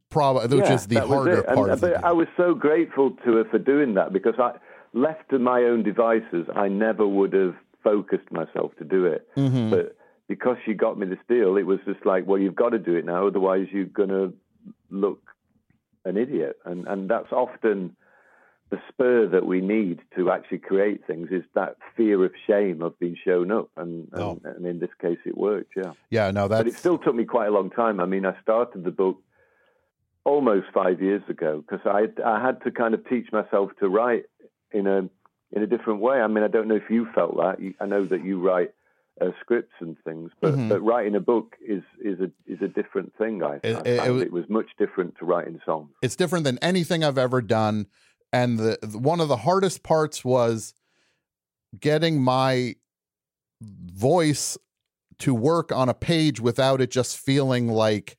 probably 0.09 0.55
which 0.57 0.67
Yeah, 0.67 0.73
is 0.75 0.87
the 0.87 0.99
harder. 1.07 1.41
And- 1.41 1.55
part 1.55 1.69
of 1.69 1.81
the 1.81 1.87
But 1.89 2.03
I 2.03 2.11
was 2.11 2.27
so 2.37 2.53
grateful 2.53 3.11
to 3.25 3.37
her 3.37 3.45
for 3.45 3.57
doing 3.59 3.95
that 3.95 4.13
because 4.13 4.35
I, 4.39 4.57
left 4.93 5.29
to 5.29 5.39
my 5.39 5.63
own 5.63 5.83
devices, 5.83 6.47
I 6.55 6.67
never 6.67 7.07
would 7.07 7.33
have 7.33 7.55
focused 7.83 8.31
myself 8.31 8.75
to 8.77 8.83
do 8.83 9.05
it. 9.05 9.27
Mhm. 9.35 9.69
But 9.69 9.95
because 10.27 10.57
she 10.65 10.73
got 10.73 10.97
me 10.99 11.07
this 11.07 11.19
deal, 11.29 11.55
it 11.57 11.63
was 11.65 11.79
just 11.85 12.05
like, 12.05 12.25
well, 12.27 12.37
you've 12.39 12.55
got 12.55 12.69
to 12.69 12.79
do 12.79 12.95
it 12.95 13.05
now, 13.05 13.27
otherwise 13.27 13.67
you're 13.71 13.85
going 13.85 14.09
to 14.09 14.33
look 14.89 15.21
an 16.05 16.17
idiot. 16.17 16.57
And 16.65 16.87
and 16.87 17.09
that's 17.09 17.31
often 17.31 17.95
the 18.69 18.79
spur 18.89 19.27
that 19.27 19.45
we 19.45 19.61
need 19.61 19.99
to 20.17 20.29
actually 20.29 20.57
create 20.57 21.05
things 21.07 21.29
is 21.31 21.43
that 21.55 21.77
fear 21.95 22.23
of 22.25 22.31
shame 22.45 22.81
of 22.81 22.97
being 22.99 23.15
shown 23.23 23.51
up. 23.51 23.69
And 23.77 24.09
and, 24.11 24.21
Oh. 24.21 24.41
and 24.43 24.65
in 24.65 24.79
this 24.79 24.89
case, 25.01 25.19
it 25.25 25.37
worked. 25.37 25.73
Yeah. 25.75 25.93
Yeah, 26.09 26.31
no, 26.31 26.47
But 26.49 26.67
it 26.67 26.73
still 26.75 26.97
took 26.97 27.15
me 27.15 27.23
quite 27.25 27.47
a 27.47 27.51
long 27.51 27.69
time. 27.69 27.99
I 27.99 28.05
mean, 28.05 28.25
I 28.25 28.39
started 28.41 28.83
the 28.83 28.91
book 28.91 29.21
almost 30.23 30.67
five 30.73 31.01
years 31.01 31.23
ago 31.29 31.63
because 31.67 31.85
I 31.85 32.07
I 32.23 32.41
had 32.45 32.61
to 32.63 32.71
kind 32.71 32.93
of 32.93 33.07
teach 33.07 33.31
myself 33.31 33.71
to 33.79 33.87
write 33.87 34.25
in 34.71 34.87
a 34.87 35.09
in 35.53 35.63
a 35.63 35.67
different 35.67 36.01
way. 36.01 36.19
I 36.19 36.27
mean, 36.27 36.43
I 36.43 36.49
don't 36.49 36.67
know 36.67 36.75
if 36.75 36.89
you 36.89 37.07
felt 37.15 37.37
that. 37.37 37.57
I 37.79 37.85
know 37.85 38.05
that 38.05 38.23
you 38.25 38.39
write 38.41 38.71
uh, 39.19 39.31
scripts 39.39 39.73
and 39.79 39.97
things, 40.03 40.29
but, 40.41 40.53
Mhm. 40.53 40.69
but 40.69 40.79
writing 40.81 41.15
a 41.15 41.19
book 41.19 41.55
is 41.65 41.81
is 41.99 42.19
a 42.19 42.29
is 42.45 42.61
a 42.61 42.67
different 42.67 43.15
thing. 43.17 43.41
I, 43.41 43.55
It- 43.63 43.75
I 43.75 43.79
it- 43.79 44.07
it 44.07 44.11
was- 44.11 44.21
it 44.23 44.31
was 44.31 44.49
much 44.49 44.67
different 44.77 45.17
to 45.19 45.25
writing 45.25 45.59
songs. 45.65 45.89
it's 46.03 46.15
different 46.17 46.43
than 46.43 46.57
anything 46.59 47.03
I've 47.03 47.17
ever 47.17 47.41
done. 47.41 47.87
And 48.37 48.59
the 48.59 48.77
one 48.93 49.19
of 49.19 49.29
the 49.29 49.37
hardest 49.37 49.81
parts 49.81 50.23
was 50.23 50.75
getting 51.79 52.21
my 52.21 52.75
voice 53.61 54.59
to 55.17 55.33
work 55.33 55.71
on 55.71 55.89
a 55.89 55.95
page 55.95 56.39
without 56.39 56.79
it 56.79 56.91
just 56.91 57.17
feeling 57.17 57.67
like 57.67 58.17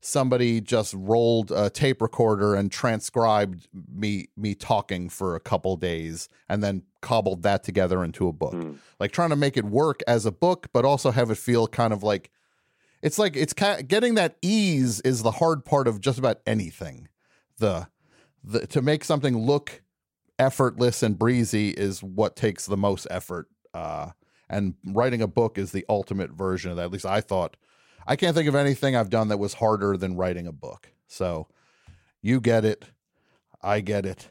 somebody 0.00 0.62
just 0.62 0.94
rolled 0.94 1.52
a 1.52 1.68
tape 1.68 2.00
recorder 2.00 2.54
and 2.54 2.72
transcribed 2.72 3.68
me 3.94 4.28
me 4.38 4.54
talking 4.54 5.10
for 5.10 5.36
a 5.36 5.40
couple 5.40 5.76
days 5.76 6.30
and 6.48 6.64
then 6.64 6.82
cobbled 7.02 7.42
that 7.42 7.62
together 7.62 8.02
into 8.02 8.28
a 8.28 8.32
book. 8.32 8.54
Mm. 8.54 8.78
Like 8.98 9.12
trying 9.12 9.30
to 9.30 9.36
make 9.36 9.58
it 9.58 9.66
work 9.66 10.00
as 10.06 10.24
a 10.24 10.32
book 10.32 10.68
but 10.72 10.86
also 10.86 11.10
have 11.10 11.30
it 11.30 11.36
feel 11.36 11.68
kind 11.68 11.92
of 11.92 12.02
like 12.02 12.30
it's 13.02 13.18
like 13.18 13.36
it's 13.36 13.52
kind 13.52 13.86
getting 13.86 14.14
that 14.14 14.38
ease 14.40 15.00
is 15.00 15.22
the 15.22 15.32
hard 15.32 15.66
part 15.66 15.86
of 15.86 16.00
just 16.00 16.18
about 16.18 16.40
anything. 16.46 17.08
The 17.58 17.88
the 18.44 18.66
to 18.68 18.82
make 18.82 19.04
something 19.04 19.36
look 19.36 19.82
effortless 20.38 21.02
and 21.02 21.18
breezy 21.18 21.70
is 21.70 22.02
what 22.02 22.36
takes 22.36 22.66
the 22.66 22.76
most 22.76 23.06
effort. 23.10 23.48
Uh, 23.72 24.10
and 24.48 24.74
writing 24.84 25.22
a 25.22 25.26
book 25.26 25.56
is 25.56 25.72
the 25.72 25.86
ultimate 25.88 26.30
version 26.30 26.70
of 26.70 26.76
that. 26.76 26.84
At 26.84 26.92
least 26.92 27.06
I 27.06 27.20
thought. 27.20 27.56
I 28.06 28.16
can't 28.16 28.36
think 28.36 28.48
of 28.48 28.54
anything 28.54 28.96
I've 28.96 29.10
done 29.10 29.28
that 29.28 29.38
was 29.38 29.54
harder 29.54 29.96
than 29.96 30.16
writing 30.16 30.46
a 30.46 30.52
book. 30.52 30.92
So 31.06 31.46
you 32.20 32.40
get 32.40 32.64
it. 32.64 32.84
I 33.62 33.80
get 33.80 34.04
it. 34.04 34.30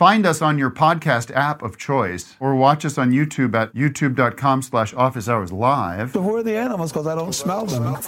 Find 0.00 0.24
us 0.24 0.40
on 0.40 0.56
your 0.56 0.70
podcast 0.70 1.30
app 1.36 1.62
of 1.62 1.76
choice 1.76 2.34
or 2.40 2.54
watch 2.54 2.86
us 2.86 2.96
on 2.96 3.10
YouTube 3.10 3.54
at 3.54 3.74
youtube.com 3.74 4.62
slash 4.62 4.94
office 4.94 5.28
hours 5.28 5.52
live. 5.52 6.12
So 6.12 6.22
who 6.22 6.36
are 6.36 6.42
the 6.42 6.56
animals? 6.56 6.90
Because 6.90 7.06
I 7.06 7.14
don't 7.14 7.34
smell 7.34 7.66
them. 7.66 7.98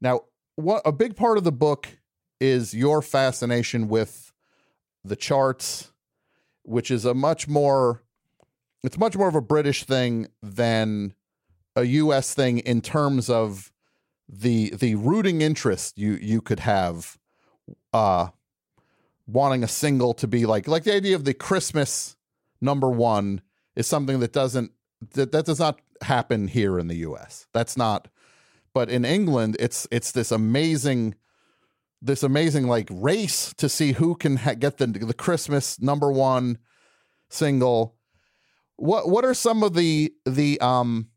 Now, 0.00 0.22
what 0.56 0.82
a 0.84 0.90
big 0.90 1.14
part 1.14 1.38
of 1.38 1.44
the 1.44 1.52
book 1.52 1.86
is 2.40 2.74
your 2.74 3.00
fascination 3.00 3.86
with 3.86 4.32
the 5.04 5.14
charts, 5.14 5.92
which 6.64 6.90
is 6.90 7.04
a 7.04 7.14
much 7.14 7.46
more 7.46 8.02
it's 8.84 8.98
much 8.98 9.16
more 9.16 9.28
of 9.28 9.34
a 9.34 9.40
British 9.40 9.84
thing 9.84 10.28
than 10.42 11.14
a 11.74 11.84
US 11.84 12.34
thing 12.34 12.58
in 12.58 12.80
terms 12.80 13.28
of 13.30 13.72
the 14.28 14.70
the 14.70 14.94
rooting 14.94 15.40
interest 15.40 15.98
you 15.98 16.12
you 16.14 16.40
could 16.40 16.60
have 16.60 17.18
uh 17.92 18.28
wanting 19.26 19.64
a 19.64 19.68
single 19.68 20.14
to 20.14 20.26
be 20.26 20.46
like 20.46 20.68
like 20.68 20.84
the 20.84 20.94
idea 20.94 21.16
of 21.16 21.24
the 21.24 21.34
Christmas 21.34 22.16
number 22.60 22.88
1 22.88 23.40
is 23.74 23.86
something 23.86 24.20
that 24.20 24.32
doesn't 24.32 24.72
that, 25.14 25.32
that 25.32 25.44
does 25.44 25.58
not 25.58 25.80
happen 26.02 26.48
here 26.48 26.78
in 26.78 26.88
the 26.88 26.96
US. 26.96 27.46
That's 27.52 27.76
not 27.76 28.08
but 28.72 28.88
in 28.88 29.04
England 29.04 29.56
it's 29.58 29.86
it's 29.90 30.12
this 30.12 30.30
amazing 30.30 31.14
this 32.00 32.22
amazing 32.22 32.66
like 32.66 32.88
race 32.90 33.54
to 33.56 33.68
see 33.68 33.92
who 33.92 34.14
can 34.14 34.36
ha- 34.36 34.54
get 34.54 34.76
the 34.76 34.86
the 34.86 35.14
Christmas 35.14 35.80
number 35.80 36.12
1 36.12 36.58
single 37.30 37.96
what 38.76 39.08
what 39.08 39.24
are 39.24 39.34
some 39.34 39.62
of 39.62 39.74
the 39.74 40.12
the 40.24 40.60
um 40.60 41.08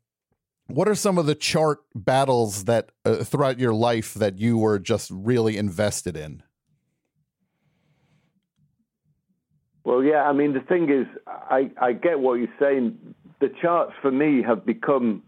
what 0.66 0.88
are 0.88 0.94
some 0.94 1.16
of 1.16 1.26
the 1.26 1.34
chart 1.34 1.78
battles 1.94 2.64
that 2.64 2.90
uh, 3.04 3.24
throughout 3.24 3.58
your 3.58 3.72
life 3.72 4.14
that 4.14 4.38
you 4.38 4.58
were 4.58 4.78
just 4.78 5.10
really 5.10 5.56
invested 5.56 6.16
in 6.16 6.42
Well, 9.88 10.02
yeah, 10.02 10.24
I 10.24 10.34
mean, 10.34 10.52
the 10.52 10.60
thing 10.60 10.90
is, 10.90 11.06
I, 11.26 11.70
I 11.80 11.94
get 11.94 12.20
what 12.20 12.34
you're 12.34 12.48
saying. 12.60 12.98
The 13.40 13.48
charts 13.62 13.94
for 14.02 14.10
me 14.10 14.42
have 14.42 14.66
become 14.66 15.22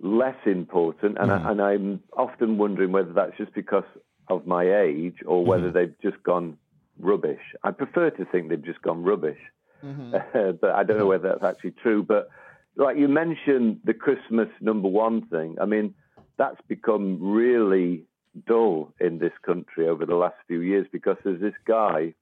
less 0.00 0.36
important, 0.46 1.18
and, 1.18 1.32
I, 1.32 1.50
and 1.50 1.60
I'm 1.60 2.02
often 2.16 2.58
wondering 2.58 2.92
whether 2.92 3.12
that's 3.12 3.36
just 3.36 3.52
because 3.54 3.82
of 4.28 4.46
my 4.46 4.82
age 4.82 5.16
or 5.26 5.44
whether 5.44 5.72
they've 5.72 5.94
just 6.00 6.22
gone 6.22 6.56
rubbish. 7.00 7.40
I 7.64 7.72
prefer 7.72 8.10
to 8.10 8.24
think 8.26 8.50
they've 8.50 8.64
just 8.64 8.82
gone 8.82 9.02
rubbish, 9.02 9.40
Mm-hmm. 9.84 10.56
but 10.60 10.70
I 10.70 10.82
don't 10.82 10.98
know 10.98 11.06
whether 11.06 11.28
that's 11.28 11.44
actually 11.44 11.72
true. 11.82 12.02
But 12.02 12.28
like 12.76 12.96
you 12.96 13.08
mentioned, 13.08 13.80
the 13.84 13.94
Christmas 13.94 14.48
number 14.60 14.88
one 14.88 15.26
thing, 15.26 15.56
I 15.60 15.66
mean, 15.66 15.94
that's 16.36 16.60
become 16.68 17.18
really 17.20 18.04
dull 18.46 18.92
in 19.00 19.18
this 19.18 19.32
country 19.44 19.88
over 19.88 20.06
the 20.06 20.14
last 20.14 20.36
few 20.46 20.60
years 20.60 20.86
because 20.92 21.16
there's 21.24 21.40
this 21.40 21.54
guy 21.66 22.14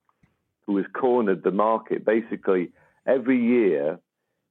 who 0.67 0.77
has 0.79 0.87
cornered 0.95 1.43
the 1.43 1.51
market. 1.51 2.05
Basically, 2.05 2.73
every 3.07 3.41
year 3.41 3.99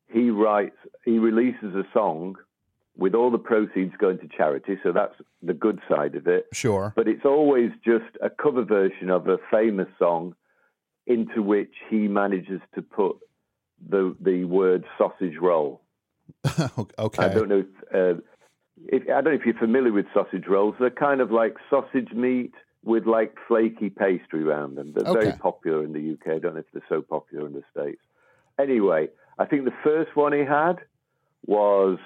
he 0.08 0.30
writes, 0.30 0.78
he 1.04 1.20
releases 1.20 1.76
a 1.76 1.84
song 1.94 2.36
with 2.98 3.14
all 3.14 3.30
the 3.30 3.38
proceeds 3.38 3.94
going 3.98 4.20
to 4.20 4.28
charity. 4.28 4.78
So 4.84 4.92
that's 4.92 5.16
the 5.42 5.54
good 5.54 5.80
side 5.90 6.16
of 6.16 6.28
it. 6.28 6.46
Sure. 6.54 6.94
But 6.96 7.08
it's 7.08 7.26
always 7.26 7.72
just 7.84 8.16
a 8.22 8.30
cover 8.30 8.64
version 8.64 9.10
of 9.10 9.28
a 9.28 9.38
famous 9.52 9.90
song 10.00 10.36
into 11.08 11.42
which 11.42 11.74
he 11.90 12.08
manages 12.08 12.62
to 12.74 12.82
put 12.82 13.18
the 13.88 14.16
the 14.20 14.46
word 14.46 14.86
sausage 14.98 15.38
roll. 15.40 15.82
okay. 16.98 17.24
I 17.24 17.30
don't 17.30 17.50
know. 17.50 17.60
If, 17.60 17.94
uh, 17.94 18.22
if, 18.88 19.04
I 19.04 19.22
don't 19.22 19.26
know 19.26 19.32
if 19.32 19.46
you're 19.46 19.54
familiar 19.56 19.92
with 19.92 20.06
sausage 20.14 20.48
rolls. 20.48 20.76
They're 20.80 20.90
kind 20.90 21.22
of 21.22 21.32
like 21.32 21.56
sausage 21.70 22.12
meat 22.14 22.54
with 22.84 23.06
like 23.06 23.36
flaky 23.48 23.90
pastry 23.90 24.44
around 24.44 24.76
them. 24.76 24.94
They're 24.96 25.12
okay. 25.12 25.26
very 25.28 25.38
popular 25.38 25.84
in 25.84 25.94
the 25.94 26.14
UK. 26.14 26.36
I 26.36 26.40
don't 26.40 26.56
know 26.56 26.60
if 26.60 26.66
they're 26.74 26.82
so 26.90 27.02
popular 27.02 27.48
in 27.48 27.54
the 27.54 27.64
States. 27.72 28.02
Anyway, 28.60 29.10
I 29.38 29.46
think 29.46 29.66
the 29.66 29.74
first 29.84 30.16
one 30.16 30.34
he 30.34 30.40
had 30.40 30.78
was 31.46 32.00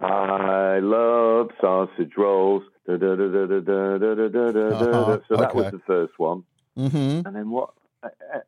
I 0.00 0.80
love 0.80 1.50
sausage 1.60 2.12
rolls. 2.16 2.62
So 2.86 2.98
that 2.98 3.10
okay. 5.50 5.54
was 5.54 5.72
the 5.72 5.80
first 5.86 6.18
one. 6.18 6.44
Mm-hmm. 6.76 7.26
And 7.26 7.36
then 7.36 7.50
what 7.50 7.70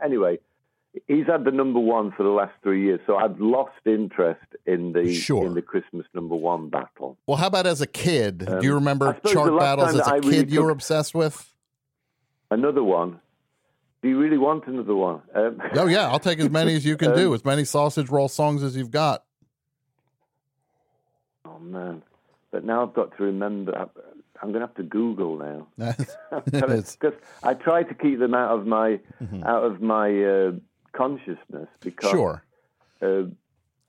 Anyway, 0.02 0.38
he's 1.08 1.26
had 1.26 1.44
the 1.44 1.50
number 1.50 1.78
one 1.80 2.12
for 2.12 2.22
the 2.22 2.28
last 2.30 2.52
three 2.62 2.82
years. 2.84 3.00
So 3.06 3.16
I've 3.16 3.38
lost 3.40 3.72
interest 3.84 4.40
in 4.66 4.92
the 4.92 5.12
Sure. 5.12 5.46
in 5.46 5.54
the 5.54 5.62
Christmas 5.62 6.06
number 6.14 6.34
one 6.36 6.68
battle. 6.70 7.16
Well, 7.26 7.36
how 7.36 7.46
about 7.48 7.66
as 7.66 7.80
a 7.80 7.86
kid? 7.86 8.38
Do 8.38 8.58
you 8.62 8.70
Um, 8.72 8.78
remember 8.78 9.08
I 9.08 9.14
suppose 9.16 9.32
the 9.32 9.34
chart 9.34 9.58
battles 9.58 9.88
as 9.94 10.06
a 10.06 10.14
I 10.14 10.20
kid 10.20 10.24
really 10.30 10.52
you 10.52 10.62
were 10.62 10.70
obsessed 10.70 11.14
with? 11.14 11.52
Another 12.50 12.82
one. 12.84 13.20
Do 14.02 14.08
you 14.10 14.18
really 14.18 14.38
want 14.38 14.66
another 14.66 14.94
one? 14.94 15.20
Um, 15.34 15.60
Oh 15.74 15.86
yeah, 15.86 16.08
I'll 16.08 16.18
take 16.20 16.38
as 16.38 16.50
many 16.50 16.74
as 16.76 16.84
you 16.84 16.96
can 16.96 17.14
do, 17.16 17.28
Um, 17.28 17.34
as 17.34 17.44
many 17.44 17.64
sausage 17.64 18.08
roll 18.08 18.28
songs 18.28 18.62
as 18.62 18.76
you've 18.76 18.90
got. 18.92 19.24
oh 21.44 21.58
man! 21.58 22.02
But 22.50 22.64
now 22.64 22.82
I've 22.82 22.94
got 22.94 23.16
to 23.16 23.22
remember. 23.24 23.88
I'm 24.42 24.48
going 24.52 24.60
to 24.60 24.66
have 24.66 24.76
to 24.76 24.82
Google 24.82 25.38
now. 25.38 25.66
Because 26.44 27.14
I 27.42 27.54
try 27.54 27.82
to 27.84 27.94
keep 27.94 28.18
them 28.18 28.34
out 28.34 28.58
of 28.58 28.66
my 28.66 28.98
Mm-hmm. 29.22 29.44
out 29.44 29.64
of 29.64 29.80
my 29.80 30.08
uh, 30.24 30.52
consciousness 30.92 31.68
because 31.82 32.10
sure. 32.10 32.42
uh, 33.00 33.22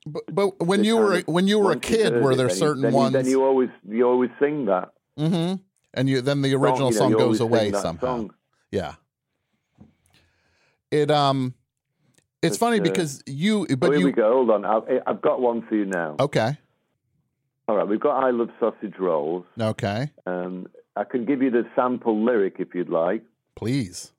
But, 0.05 0.23
but 0.33 0.59
when 0.65 0.83
you 0.83 0.97
were 0.97 1.21
when 1.25 1.47
you 1.47 1.59
were 1.59 1.71
a 1.71 1.79
kid, 1.79 2.13
were 2.23 2.35
there 2.35 2.47
then 2.49 2.57
certain 2.57 2.81
then 2.83 2.93
you- 2.93 2.97
ones? 2.99 3.13
then 3.13 3.25
you 3.27 3.43
always 3.43 3.69
you 3.87 4.07
always 4.07 4.29
sing 4.39 4.65
that 4.65 4.93
hmm 5.17 5.55
And 5.93 6.07
you 6.09 6.21
then 6.21 6.41
the 6.41 6.51
song, 6.51 6.61
original 6.63 6.89
you 6.89 6.95
know, 6.95 6.99
song 6.99 7.11
goes 7.13 7.39
away 7.41 7.71
somehow. 7.71 8.07
song. 8.07 8.33
Yeah. 8.71 8.93
It 10.91 11.11
um, 11.11 11.53
it's 12.41 12.57
But, 12.57 12.65
funny 12.65 12.79
uh, 12.79 12.83
because 12.83 13.21
you 13.25 13.65
Oh, 13.69 13.75
but 13.75 13.89
here 13.91 13.99
you 13.99 14.05
we 14.05 14.11
go. 14.11 14.31
Hold 14.33 14.51
on, 14.51 14.63
I've, 14.65 14.83
I've 15.07 15.21
got 15.21 15.41
one 15.41 15.61
for 15.67 15.75
you 15.75 15.85
now. 15.85 16.15
okay 16.19 16.57
All 17.67 17.75
right, 17.75 17.87
we've 17.87 17.99
got 17.99 18.23
"I 18.23 18.29
Love 18.31 18.49
Sausage 18.59 18.97
Rolls." 18.99 19.45
okay 19.59 20.11
Um, 20.25 20.67
I 20.95 21.03
can 21.03 21.25
give 21.25 21.41
you 21.41 21.51
the 21.51 21.65
sample 21.75 22.23
lyric 22.23 22.55
if 22.59 22.73
you'd 22.73 22.89
like. 22.89 23.23
please 23.55 24.11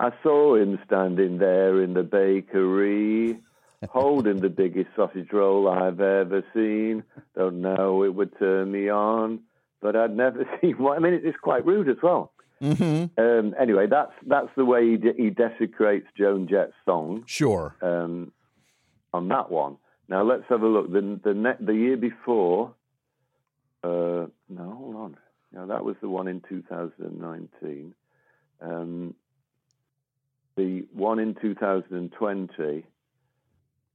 I 0.00 0.10
saw 0.22 0.56
him 0.56 0.78
standing 0.84 1.38
there 1.38 1.80
in 1.80 1.94
the 1.94 2.02
bakery, 2.02 3.38
holding 3.90 4.40
the 4.40 4.48
biggest 4.48 4.88
sausage 4.96 5.28
roll 5.32 5.68
I've 5.68 6.00
ever 6.00 6.42
seen. 6.52 7.04
Don't 7.36 7.60
know 7.62 8.02
it 8.02 8.14
would 8.14 8.36
turn 8.38 8.72
me 8.72 8.88
on, 8.90 9.40
but 9.80 9.94
I'd 9.96 10.14
never 10.16 10.44
seen 10.60 10.78
one. 10.78 10.96
I 10.96 11.00
mean, 11.00 11.20
it's 11.22 11.38
quite 11.38 11.64
rude 11.64 11.88
as 11.88 11.96
well. 12.02 12.32
hmm 12.60 13.04
Um, 13.16 13.54
anyway, 13.58 13.86
that's 13.86 14.12
that's 14.26 14.50
the 14.56 14.64
way 14.64 14.90
he, 14.90 14.96
de- 14.96 15.14
he 15.16 15.30
desecrates 15.30 16.06
Joan 16.18 16.48
Jett's 16.48 16.74
song 16.84 17.22
sure 17.26 17.76
um, 17.80 18.32
on 19.12 19.28
that 19.28 19.50
one. 19.50 19.76
Now 20.08 20.22
let's 20.22 20.44
have 20.48 20.62
a 20.62 20.66
look. 20.66 20.92
The 20.92 21.20
the 21.22 21.34
ne- 21.34 21.64
the 21.64 21.74
year 21.74 21.96
before, 21.96 22.74
uh, 23.82 24.26
no, 24.48 24.74
hold 24.76 24.96
on. 24.96 25.16
No, 25.52 25.66
that 25.66 25.84
was 25.84 25.96
the 26.00 26.08
one 26.08 26.28
in 26.28 26.42
2019. 26.48 27.94
Um, 28.60 29.14
the 30.56 30.86
one 30.92 31.18
in 31.18 31.34
2020. 31.34 32.84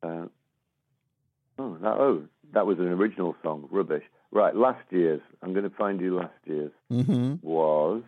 Uh, 0.01 0.07
oh, 0.07 1.77
that, 1.81 1.87
oh, 1.87 2.23
that 2.53 2.65
was 2.65 2.79
an 2.79 2.87
original 2.87 3.35
song. 3.43 3.67
Rubbish. 3.71 4.03
Right, 4.31 4.55
last 4.55 4.85
year's. 4.89 5.21
I'm 5.41 5.53
going 5.53 5.69
to 5.69 5.75
find 5.75 5.99
you 5.99 6.17
last 6.17 6.33
year's 6.45 6.71
hmm 6.89 7.35
was. 7.41 8.03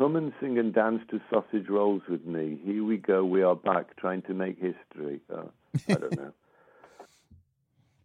Come 0.00 0.16
and 0.16 0.32
sing 0.40 0.58
and 0.58 0.72
dance 0.72 1.02
to 1.10 1.20
sausage 1.28 1.68
rolls 1.68 2.00
with 2.08 2.24
me. 2.24 2.58
Here 2.64 2.82
we 2.82 2.96
go. 2.96 3.22
We 3.22 3.42
are 3.42 3.54
back 3.54 3.96
trying 3.98 4.22
to 4.22 4.32
make 4.32 4.54
history. 4.58 5.20
Oh, 5.30 5.50
I 5.90 5.92
don't 5.92 6.16
know. 6.16 6.32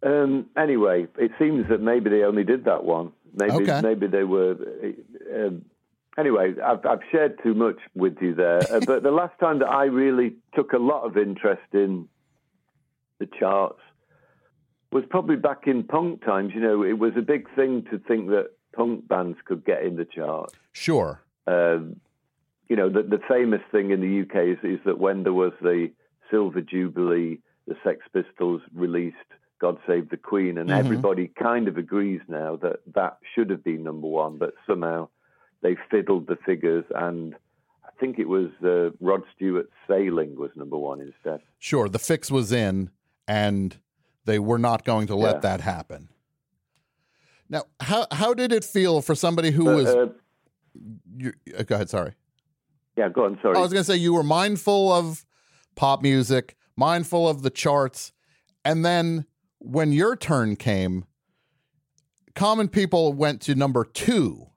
um, 0.24 0.46
anyway, 0.58 1.08
it 1.18 1.32
seems 1.40 1.70
that 1.70 1.80
maybe 1.80 2.10
they 2.10 2.24
only 2.24 2.44
did 2.44 2.66
that 2.66 2.84
one. 2.84 3.14
Maybe 3.34 3.54
Okay. 3.72 3.80
maybe 3.82 4.08
they 4.08 4.26
were. 4.26 4.58
uh, 4.84 5.46
Um, 5.48 5.64
anyway, 6.18 6.56
I've, 6.62 6.86
I've 6.86 7.00
shared 7.14 7.42
too 7.42 7.54
much 7.54 7.78
with 7.96 8.18
you 8.20 8.36
there. 8.36 8.60
Uh, 8.70 8.82
but 8.82 9.02
the 9.02 9.12
last 9.12 9.40
time 9.40 9.60
that 9.60 9.70
I 9.70 9.86
really 9.86 10.34
took 10.54 10.74
a 10.74 10.78
lot 10.78 11.04
of 11.06 11.16
interest 11.16 11.62
in 11.72 12.10
the 13.20 13.26
charts 13.40 13.80
was 14.92 15.06
probably 15.10 15.38
back 15.38 15.66
in 15.66 15.84
punk 15.84 16.26
times. 16.26 16.52
You 16.54 16.60
know, 16.60 16.84
it 16.84 17.00
was 17.00 17.14
a 17.18 17.22
big 17.22 17.48
thing 17.56 17.86
to 17.90 18.00
think 18.00 18.28
that 18.32 18.50
punk 18.74 19.08
bands 19.08 19.38
could 19.46 19.64
get 19.64 19.84
in 19.86 19.96
the 19.96 20.04
charts. 20.04 20.56
sure 20.74 21.22
Um, 21.48 22.00
you 22.70 22.76
know, 22.76 22.90
the, 22.90 23.04
the 23.04 23.20
famous 23.30 23.62
thing 23.72 23.92
in 23.92 24.02
the 24.02 24.22
UK 24.22 24.58
is, 24.58 24.64
is 24.64 24.80
that 24.86 24.98
when 24.98 25.24
there 25.24 25.34
was 25.34 25.54
the 25.62 25.92
Silver 26.32 26.62
Jubilee, 26.62 27.40
the 27.68 27.76
Sex 27.84 28.00
Pistols 28.14 28.62
released 28.74 29.16
God 29.62 29.78
Save 29.88 30.10
the 30.10 30.18
Queen, 30.18 30.58
and 30.58 30.70
Mhm. 30.70 30.80
everybody 30.80 31.28
kind 31.42 31.68
of 31.68 31.78
agrees 31.78 32.22
now 32.28 32.56
that 32.58 32.80
that 32.94 33.18
should 33.34 33.50
have 33.52 33.64
been 33.64 33.84
number 33.84 34.08
one, 34.08 34.38
but 34.38 34.54
somehow 34.68 35.08
they 35.62 35.76
fiddled 35.90 36.28
the 36.28 36.36
figures, 36.46 36.86
and 36.96 37.36
I 37.86 37.90
think 38.00 38.20
it 38.20 38.28
was 38.28 38.50
uh, 38.64 38.90
Rod 39.00 39.24
Stewart's 39.36 39.72
Sailing 39.88 40.36
was 40.36 40.52
number 40.56 40.78
one 40.78 41.00
instead. 41.02 41.42
sure 41.60 41.88
the 41.88 42.00
fix 42.00 42.30
was 42.32 42.52
in 42.52 42.90
and 43.28 43.78
they 44.26 44.40
were 44.40 44.60
not 44.60 44.84
going 44.84 45.08
to 45.08 45.16
let 45.16 45.36
Yeah. 45.36 45.40
that 45.42 45.62
happen 45.62 46.10
now 47.50 47.64
how 47.80 48.06
how 48.12 48.34
did 48.34 48.52
it 48.52 48.64
feel 48.66 49.02
for 49.02 49.16
somebody 49.16 49.52
who 49.52 49.66
But, 49.66 49.76
was 49.76 49.88
uh, 49.88 50.08
you, 51.18 51.34
uh, 51.58 51.64
go 51.64 51.76
ahead 51.76 51.90
sorry 51.90 52.14
yeah, 52.98 53.10
go 53.10 53.26
on, 53.26 53.38
sorry. 53.42 53.58
I 53.58 53.62
was 53.62 53.74
going 53.74 53.84
to 53.84 53.92
say 53.92 53.98
you 53.98 54.14
were 54.14 54.24
mindful 54.24 54.92
of 54.92 55.26
pop 55.76 56.02
music, 56.02 56.56
mindful 56.78 57.28
of 57.28 57.42
the 57.42 57.50
charts, 57.50 58.14
and 58.64 58.86
then 58.86 59.26
when 59.60 59.92
your 59.92 60.16
turn 60.16 60.56
came, 60.56 61.06
Common 62.36 62.70
People 62.70 63.14
went 63.14 63.42
to 63.42 63.56
number 63.56 63.84
two. 63.84 64.48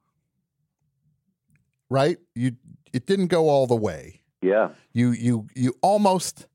Right? 1.90 2.18
You 2.35 2.52
it 2.92 3.07
didn't 3.07 3.28
go 3.28 3.48
all 3.48 3.66
the 3.66 3.76
way. 3.76 4.22
yeah. 4.42 4.70
You 4.92 5.11
you 5.12 5.48
you 5.54 5.74
almost 5.83 6.46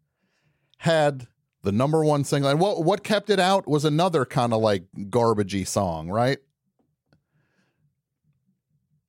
had 0.78 1.28
the 1.64 1.72
number 1.72 2.04
one 2.06 2.24
single, 2.24 2.50
and 2.50 2.60
what 2.60 2.84
what 2.84 3.04
kept 3.04 3.30
it 3.30 3.40
out 3.40 3.68
was 3.68 3.84
another 3.84 4.26
kind 4.26 4.54
of 4.54 4.62
like 4.62 4.84
garbagey 5.10 5.68
song, 5.68 6.10
right? 6.10 6.38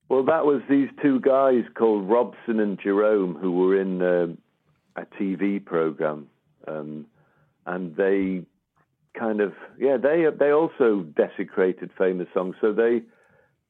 Well, 0.09 0.25
that 0.25 0.45
was 0.45 0.61
these 0.69 0.88
two 1.03 1.21
guys 1.21 1.64
called 1.75 2.09
Robson 2.09 2.61
and 2.61 2.79
Jerome 2.79 3.35
who 3.35 3.53
were 3.53 3.81
in 3.81 4.03
um 4.03 4.38
a 4.97 5.05
TV 5.21 5.64
program, 5.64 6.29
um, 6.69 7.07
and 7.67 7.97
they 7.97 8.43
kind 9.19 9.40
of 9.40 9.53
yeah 9.79 9.97
they 9.97 10.27
they 10.38 10.51
also 10.53 11.03
desecrated 11.03 11.90
famous 11.99 12.29
songs. 12.35 12.55
So 12.61 12.73
they 12.73 13.03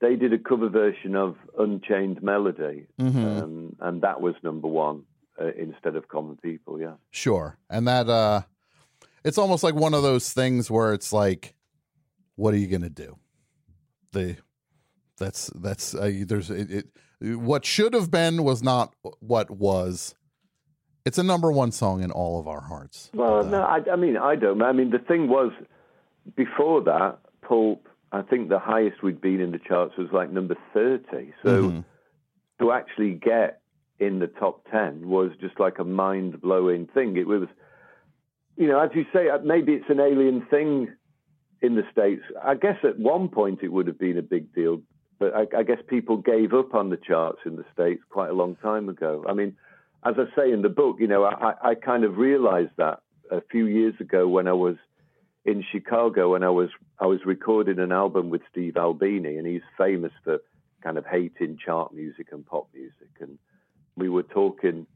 they 0.00 0.16
did 0.16 0.32
a 0.32 0.38
cover 0.38 0.68
version 0.68 1.14
of 1.16 1.36
Unchained 1.58 2.22
Melody, 2.22 2.86
Mhm. 3.00 3.42
um, 3.42 3.76
and 3.80 4.02
that 4.02 4.20
was 4.20 4.34
number 4.42 4.68
one 4.68 5.04
uh, 5.40 5.52
instead 5.56 5.96
of 5.96 6.08
Common 6.08 6.36
People. 6.36 6.80
Yeah. 6.80 6.94
Sure. 7.10 7.56
And 7.70 7.86
that 7.88 8.08
uh 8.08 8.42
it's 9.24 9.38
almost 9.38 9.62
like 9.62 9.74
one 9.74 9.94
of 9.94 10.02
those 10.02 10.32
things 10.32 10.70
where 10.70 10.92
it's 10.92 11.12
like 11.12 11.54
what 12.36 12.52
are 12.52 12.58
you 12.58 12.66
going 12.66 12.82
to 12.82 12.90
do? 12.90 13.16
The 14.12 14.36
that's 15.16 15.46
that's 15.54 15.94
uh, 15.94 16.10
there's 16.26 16.50
it, 16.50 16.86
it 17.20 17.36
what 17.36 17.64
should 17.64 17.94
have 17.94 18.10
been 18.10 18.42
was 18.44 18.62
not 18.62 18.94
what 19.20 19.50
was. 19.50 20.14
It's 21.04 21.18
a 21.18 21.22
number 21.22 21.52
one 21.52 21.70
song 21.70 22.02
in 22.02 22.10
all 22.10 22.40
of 22.40 22.48
our 22.48 22.62
hearts. 22.62 23.10
Well, 23.12 23.40
uh, 23.40 23.50
no, 23.50 23.62
I, 23.62 23.80
I 23.92 23.96
mean, 23.96 24.16
I 24.16 24.36
don't. 24.36 24.62
I 24.62 24.72
mean, 24.72 24.90
the 24.90 24.98
thing 24.98 25.28
was, 25.28 25.52
before 26.34 26.82
that, 26.84 27.18
Pulp, 27.46 27.86
I 28.10 28.22
think 28.22 28.48
the 28.48 28.58
highest 28.58 29.02
we'd 29.02 29.20
been 29.20 29.40
in 29.40 29.52
the 29.52 29.58
charts 29.58 29.98
was 29.98 30.08
like 30.12 30.30
number 30.32 30.56
30. 30.72 31.34
So 31.42 31.48
Mhm. 31.68 31.84
to 32.58 32.72
actually 32.72 33.12
get 33.12 33.60
in 33.98 34.18
the 34.18 34.28
top 34.28 34.66
10 34.70 35.08
was 35.08 35.30
just 35.40 35.60
like 35.60 35.78
a 35.78 35.84
mind 35.84 36.40
blowing 36.40 36.86
thing. 36.86 37.18
It 37.18 37.26
was, 37.26 37.48
you 38.56 38.66
know, 38.66 38.80
as 38.80 38.90
you 38.94 39.04
say, 39.12 39.28
uh, 39.28 39.38
maybe 39.44 39.74
it's 39.74 39.90
an 39.90 40.00
alien 40.00 40.46
thing 40.46 40.88
in 41.60 41.74
the 41.74 41.82
States. 41.92 42.22
I 42.42 42.54
guess 42.54 42.78
at 42.82 42.98
one 42.98 43.28
point 43.28 43.60
it 43.62 43.68
would 43.68 43.88
have 43.88 43.98
been 43.98 44.16
a 44.16 44.22
big 44.22 44.54
deal, 44.54 44.80
but 45.24 45.34
I, 45.34 45.60
I 45.60 45.62
guess 45.62 45.78
people 45.88 46.18
gave 46.18 46.52
up 46.52 46.74
on 46.74 46.90
the 46.90 46.96
charts 46.98 47.38
in 47.46 47.56
the 47.56 47.64
states 47.72 48.02
quite 48.10 48.30
a 48.30 48.34
long 48.34 48.56
time 48.56 48.88
ago. 48.88 49.24
I 49.28 49.32
mean, 49.32 49.56
as 50.04 50.14
I 50.18 50.24
say 50.36 50.52
in 50.52 50.62
the 50.62 50.68
book, 50.68 50.96
you 51.00 51.06
know, 51.06 51.24
I, 51.24 51.54
I 51.62 51.74
kind 51.74 52.04
of 52.04 52.18
realized 52.18 52.72
that 52.76 53.00
a 53.30 53.40
few 53.50 53.66
years 53.66 53.94
ago 54.00 54.28
when 54.28 54.46
I 54.48 54.52
was 54.52 54.76
in 55.46 55.64
Chicago 55.72 56.34
and 56.34 56.44
I 56.44 56.50
was 56.50 56.68
I 56.98 57.06
was 57.06 57.20
recording 57.24 57.78
an 57.78 57.92
album 57.92 58.28
with 58.28 58.42
Steve 58.50 58.76
Albini, 58.76 59.38
and 59.38 59.46
he's 59.46 59.62
famous 59.78 60.12
for 60.24 60.38
kind 60.82 60.98
of 60.98 61.06
hating 61.06 61.58
chart 61.64 61.94
music 61.94 62.28
and 62.32 62.44
pop 62.44 62.68
music. 62.74 63.08
And 63.20 63.38
we 63.96 64.10
were 64.10 64.22
talking 64.24 64.86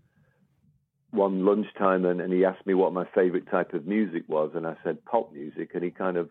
one 1.10 1.46
lunchtime, 1.46 2.04
and, 2.04 2.20
and 2.20 2.32
he 2.32 2.44
asked 2.44 2.66
me 2.66 2.74
what 2.74 2.92
my 2.92 3.06
favorite 3.14 3.50
type 3.50 3.72
of 3.72 3.86
music 3.86 4.24
was, 4.28 4.50
and 4.54 4.66
I 4.66 4.76
said 4.84 5.02
pop 5.06 5.32
music, 5.32 5.70
and 5.74 5.82
he 5.82 5.90
kind 5.90 6.18
of 6.18 6.28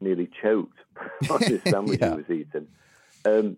nearly 0.00 0.28
choked 0.42 0.78
on 1.30 1.40
the 1.40 1.60
sandwich 1.68 1.98
Yeah. 2.00 2.10
he 2.10 2.16
was 2.16 2.30
eating. 2.30 2.68
Um, 3.24 3.56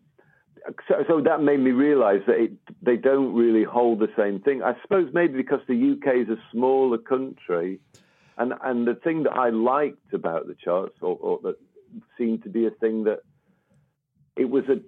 so, 0.88 1.04
so 1.08 1.20
that 1.22 1.42
made 1.42 1.60
me 1.60 1.70
realize 1.70 2.20
that 2.26 2.36
it, 2.36 2.52
they 2.82 2.96
don't 2.96 3.34
really 3.34 3.64
hold 3.64 3.98
the 3.98 4.10
same 4.16 4.40
thing. 4.40 4.62
I 4.62 4.74
suppose 4.82 5.10
maybe 5.12 5.34
because 5.34 5.60
the 5.66 5.92
UK 5.96 6.16
is 6.16 6.28
a 6.28 6.40
smaller 6.52 6.98
country, 6.98 7.80
and 8.36 8.52
and 8.62 8.86
the 8.86 8.94
thing 8.94 9.22
that 9.24 9.32
I 9.32 9.50
liked 9.50 10.12
about 10.12 10.46
the 10.46 10.54
charts, 10.54 10.96
or, 11.00 11.16
or 11.20 11.40
that 11.44 11.56
seemed 12.18 12.42
to 12.44 12.48
be 12.48 12.66
a 12.66 12.70
thing 12.70 13.04
that 13.04 13.20
it 14.36 14.50
was 14.50 14.64
a 14.68 14.80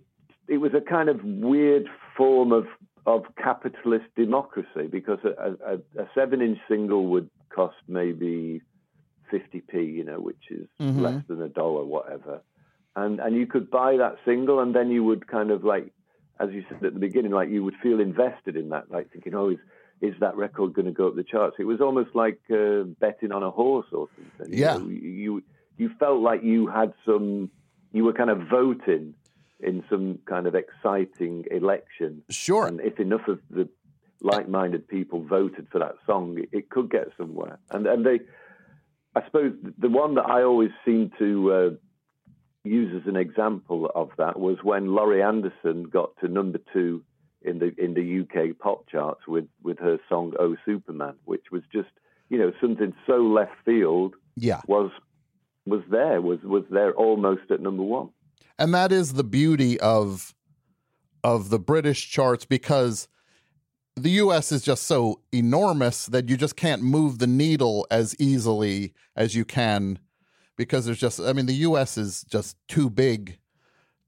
it 0.48 0.58
was 0.58 0.72
a 0.74 0.80
kind 0.80 1.08
of 1.08 1.24
weird 1.24 1.88
form 2.16 2.52
of 2.52 2.66
of 3.06 3.24
capitalist 3.36 4.04
democracy 4.14 4.86
because 4.90 5.18
a, 5.24 5.56
a, 5.66 6.02
a 6.02 6.08
seven 6.14 6.40
inch 6.40 6.58
single 6.68 7.06
would 7.08 7.28
cost 7.48 7.74
maybe 7.88 8.60
50p, 9.32 9.92
you 9.92 10.04
know, 10.04 10.20
which 10.20 10.50
is 10.50 10.68
Mhm. 10.80 11.00
less 11.00 11.22
than 11.26 11.42
a 11.42 11.48
dollar, 11.48 11.84
whatever. 11.84 12.42
And 12.94 13.20
and 13.20 13.34
you 13.36 13.46
could 13.46 13.70
buy 13.70 13.96
that 13.96 14.16
single, 14.24 14.60
and 14.60 14.74
then 14.74 14.90
you 14.90 15.02
would 15.04 15.26
kind 15.26 15.50
of 15.50 15.64
like, 15.64 15.92
as 16.38 16.50
you 16.52 16.64
said 16.68 16.84
at 16.84 16.94
the 16.94 17.00
beginning, 17.00 17.32
like 17.32 17.48
you 17.48 17.64
would 17.64 17.74
feel 17.82 18.00
invested 18.00 18.56
in 18.56 18.68
that, 18.70 18.90
like 18.90 19.10
thinking, 19.12 19.34
oh, 19.34 19.48
is 19.50 19.58
is 20.02 20.14
that 20.20 20.36
record 20.36 20.74
going 20.74 20.86
to 20.86 20.92
go 20.92 21.08
up 21.08 21.14
the 21.16 21.22
charts? 21.24 21.56
It 21.58 21.64
was 21.64 21.80
almost 21.80 22.10
like 22.14 22.40
uh, 22.52 22.82
betting 23.00 23.32
on 23.32 23.42
a 23.42 23.50
horse 23.50 23.86
or 23.92 24.08
something. 24.16 24.52
you 24.52 24.64
Yeah. 24.64 24.76
know. 24.76 24.88
you 24.88 25.42
you 25.78 25.90
felt 25.98 26.20
like 26.20 26.42
you 26.42 26.66
had 26.66 26.92
some, 27.06 27.50
you 27.92 28.04
were 28.04 28.12
kind 28.12 28.28
of 28.28 28.40
voting 28.50 29.14
in 29.60 29.82
some 29.88 30.18
kind 30.26 30.46
of 30.46 30.54
exciting 30.54 31.44
election. 31.50 32.22
Sure. 32.28 32.66
And 32.66 32.80
if 32.80 32.98
enough 33.00 33.26
of 33.28 33.38
the 33.48 33.68
like-minded 34.20 34.86
people 34.88 35.22
voted 35.22 35.66
for 35.72 35.78
that 35.78 35.94
song, 36.04 36.36
it, 36.38 36.48
it 36.52 36.68
could 36.68 36.90
get 36.90 37.08
somewhere. 37.16 37.58
And 37.70 37.86
and 37.86 38.04
they, 38.04 38.20
I 39.14 39.24
suppose, 39.24 39.54
the 39.78 39.88
one 39.88 40.14
that 40.16 40.26
I 40.26 40.42
always 40.42 40.70
seem 40.84 41.10
to 41.18 41.52
uh, 41.52 41.70
use 42.64 42.94
as 43.00 43.08
an 43.08 43.16
example 43.16 43.90
of 43.94 44.10
that 44.18 44.38
was 44.38 44.58
when 44.62 44.94
Laurie 44.94 45.22
Anderson 45.22 45.84
got 45.84 46.10
to 46.20 46.28
number 46.28 46.58
two 46.72 47.02
in 47.42 47.58
the 47.58 47.74
in 47.76 47.94
the 47.94 48.20
UK 48.22 48.56
pop 48.58 48.88
charts 48.88 49.26
with 49.26 49.46
with 49.62 49.78
her 49.78 49.98
song 50.08 50.32
"Oh 50.38 50.56
Superman," 50.64 51.14
which 51.24 51.46
was 51.50 51.62
just 51.72 51.88
you 52.28 52.38
know 52.38 52.52
something 52.60 52.94
so 53.06 53.14
left 53.16 53.52
field 53.64 54.14
Yeah. 54.36 54.60
was 54.68 54.90
was 55.66 55.82
there 55.90 56.20
was 56.20 56.38
was 56.42 56.64
there 56.70 56.92
almost 56.92 57.50
at 57.50 57.60
number 57.60 57.82
one. 57.82 58.10
and 58.58 58.72
that 58.74 58.92
is 58.92 59.14
the 59.14 59.24
beauty 59.24 59.78
of 59.80 60.32
of 61.24 61.50
the 61.50 61.58
British 61.58 62.10
charts 62.10 62.44
because 62.44 63.08
the 63.96 64.10
US 64.22 64.52
is 64.52 64.62
just 64.62 64.84
so 64.84 65.20
enormous 65.32 66.06
that 66.06 66.28
you 66.28 66.36
just 66.36 66.56
can't 66.56 66.82
move 66.82 67.18
the 67.18 67.26
needle 67.26 67.86
as 67.90 68.14
easily 68.20 68.94
as 69.16 69.34
you 69.34 69.44
can 69.44 69.98
because 70.56 70.84
there's 70.84 71.00
just 71.00 71.20
I 71.20 71.32
mean 71.32 71.46
the 71.46 71.54
US 71.54 71.96
is 71.98 72.24
just 72.24 72.56
too 72.68 72.90
big 72.90 73.38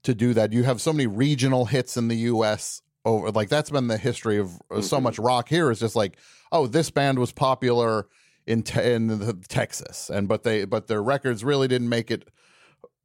to 0.03 0.13
do 0.13 0.33
that. 0.33 0.53
You 0.53 0.63
have 0.63 0.81
so 0.81 0.93
many 0.93 1.07
regional 1.07 1.65
hits 1.65 1.97
in 1.97 2.07
the 2.07 2.17
US 2.17 2.81
over 3.03 3.31
like 3.31 3.49
that's 3.49 3.69
been 3.69 3.87
the 3.87 3.97
history 3.97 4.37
of 4.37 4.59
uh, 4.71 4.81
so 4.81 4.99
much 4.99 5.19
rock 5.19 5.49
here 5.49 5.71
is 5.71 5.79
just 5.79 5.95
like 5.95 6.17
oh 6.51 6.67
this 6.67 6.89
band 6.89 7.19
was 7.19 7.31
popular 7.31 8.07
in 8.47 8.63
te- 8.63 8.93
in 8.93 9.07
the 9.07 9.33
Texas 9.47 10.09
and 10.09 10.27
but 10.27 10.43
they 10.43 10.65
but 10.65 10.87
their 10.87 11.01
records 11.01 11.43
really 11.43 11.67
didn't 11.67 11.89
make 11.89 12.11
it 12.11 12.27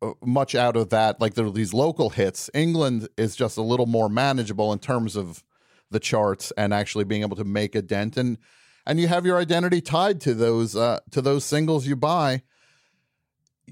uh, 0.03 0.13
much 0.25 0.55
out 0.55 0.77
of 0.77 0.89
that. 0.91 1.21
Like 1.21 1.35
there 1.35 1.45
are 1.45 1.51
these 1.51 1.75
local 1.75 2.11
hits. 2.11 2.49
England 2.55 3.09
is 3.19 3.37
just 3.37 3.59
a 3.59 3.63
little 3.63 3.87
more 3.87 4.09
manageable 4.09 4.73
in 4.73 4.79
terms 4.79 5.15
of 5.15 5.45
the 5.91 6.01
charts 6.01 6.53
and 6.57 6.73
actually 6.73 7.05
being 7.05 7.23
able 7.23 7.37
to 7.37 7.45
make 7.45 7.75
a 7.75 7.83
dent 7.83 8.17
and 8.17 8.39
and 8.87 8.99
you 8.99 9.09
have 9.09 9.27
your 9.27 9.39
identity 9.39 9.81
tied 9.81 10.21
to 10.23 10.33
those 10.35 10.75
uh 10.75 11.01
to 11.11 11.21
those 11.21 11.45
singles 11.45 11.87
you 11.87 11.97
buy. 11.97 12.43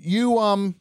You 0.02 0.38
um 0.38 0.76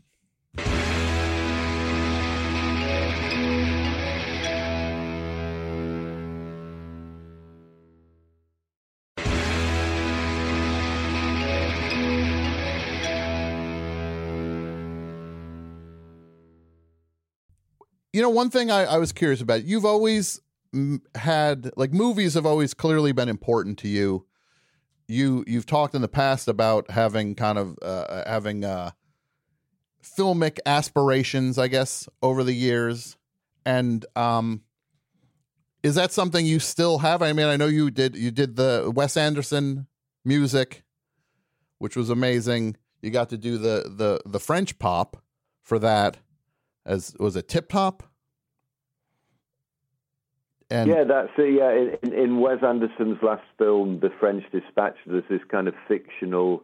you 18.13 18.21
know 18.21 18.29
one 18.29 18.49
thing 18.49 18.71
I, 18.71 18.83
I 18.85 18.97
was 18.97 19.11
curious 19.11 19.41
about 19.41 19.63
you've 19.63 19.85
always 19.85 20.41
mm, 20.73 20.99
had 21.15 21.71
like 21.77 21.93
movies 21.93 22.33
have 22.33 22.45
always 22.45 22.73
clearly 22.73 23.11
been 23.11 23.29
important 23.29 23.77
to 23.79 23.87
you. 23.87 24.25
You 25.07 25.43
you've 25.47 25.65
talked 25.65 25.95
in 25.95 26.01
the 26.01 26.07
past 26.07 26.47
about 26.47 26.89
having 26.91 27.35
kind 27.35 27.57
of 27.57 27.77
uh, 27.81 28.23
having 28.25 28.65
uh 28.65 28.91
filmic 30.03 30.59
aspirations 30.65 31.57
i 31.57 31.67
guess 31.67 32.07
over 32.21 32.43
the 32.43 32.53
years. 32.53 33.17
And 33.65 34.05
um 34.15 34.61
is 35.83 35.95
that 35.95 36.11
something 36.11 36.45
you 36.45 36.59
still 36.59 36.99
have? 36.99 37.21
I 37.21 37.33
mean 37.33 37.47
i 37.47 37.55
know 37.55 37.67
you 37.67 37.91
did 37.91 38.15
you 38.15 38.31
did 38.31 38.55
the 38.55 38.91
wes 38.93 39.17
anderson 39.17 39.87
music 40.25 40.83
which 41.79 41.95
was 41.95 42.09
amazing. 42.09 42.75
You 43.01 43.11
got 43.11 43.29
to 43.29 43.37
do 43.37 43.57
the 43.57 43.91
the 43.95 44.21
the 44.25 44.39
french 44.39 44.79
pop 44.79 45.17
for 45.61 45.79
that 45.79 46.17
as 46.85 47.15
was 47.19 47.35
it 47.35 47.47
tip 47.47 47.69
top? 47.69 48.03
And 50.69 50.89
yeah, 50.89 51.03
that's 51.05 51.29
the 51.37 51.43
Yeah, 51.43 51.71
in, 52.03 52.13
in 52.13 52.39
Wes 52.39 52.57
Anderson's 52.61 53.19
last 53.21 53.43
film, 53.57 53.99
The 54.01 54.09
French 54.19 54.43
Dispatch, 54.51 54.97
there's 55.05 55.23
this 55.29 55.41
kind 55.49 55.67
of 55.69 55.75
fictional 55.87 56.63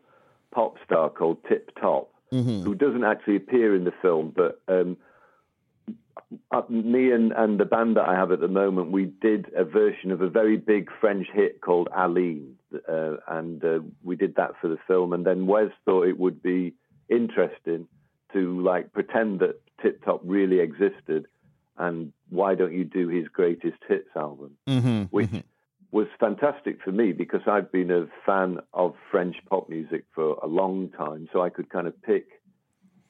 pop 0.51 0.75
star 0.83 1.09
called 1.09 1.37
Tip 1.47 1.71
Top, 1.79 2.12
Mhm. 2.33 2.63
who 2.63 2.73
doesn't 2.73 3.03
actually 3.03 3.35
appear 3.35 3.75
in 3.75 3.83
the 3.83 3.93
film, 4.01 4.33
but 4.35 4.59
um, 4.67 4.97
uh, 6.51 6.63
me 6.69 7.11
and, 7.11 7.31
and 7.31 7.59
the 7.59 7.65
band 7.65 7.95
that 7.97 8.07
I 8.07 8.15
have 8.15 8.31
at 8.31 8.39
the 8.39 8.47
moment, 8.47 8.91
we 8.91 9.05
did 9.05 9.51
a 9.55 9.63
version 9.63 10.11
of 10.11 10.21
a 10.21 10.29
very 10.29 10.57
big 10.57 10.89
French 10.99 11.27
hit 11.31 11.61
called 11.61 11.89
Aline, 11.95 12.55
uh, 12.89 13.17
and 13.27 13.63
uh, 13.63 13.79
we 14.03 14.15
did 14.15 14.35
that 14.35 14.53
for 14.59 14.67
the 14.67 14.79
film. 14.87 15.13
And 15.13 15.25
then 15.25 15.45
Wes 15.45 15.71
thought 15.85 16.07
it 16.07 16.17
would 16.19 16.41
be 16.41 16.73
interesting 17.09 17.87
to 18.33 18.61
like 18.61 18.91
pretend 18.93 19.39
that 19.41 19.61
Tip 19.81 20.03
Top 20.03 20.21
really 20.23 20.59
existed, 20.59 21.27
and 21.77 22.11
why 22.29 22.55
don't 22.55 22.73
you 22.73 22.83
do 22.83 23.09
his 23.09 23.27
greatest 23.27 23.77
hits 23.87 24.09
album? 24.15 24.57
Mhm, 24.67 25.09
which 25.11 25.29
mhm. 25.29 25.43
Was 25.93 26.07
fantastic 26.19 26.79
for 26.83 26.91
me 26.91 27.11
because 27.11 27.41
I've 27.45 27.71
been 27.71 27.91
a 27.91 28.07
fan 28.25 28.57
of 28.73 28.95
French 29.11 29.35
pop 29.47 29.69
music 29.69 30.05
for 30.13 30.33
a 30.41 30.47
long 30.47 30.89
time. 30.89 31.29
So 31.31 31.43
I 31.43 31.49
could 31.49 31.69
kind 31.69 31.85
of 31.85 32.01
pick 32.01 32.25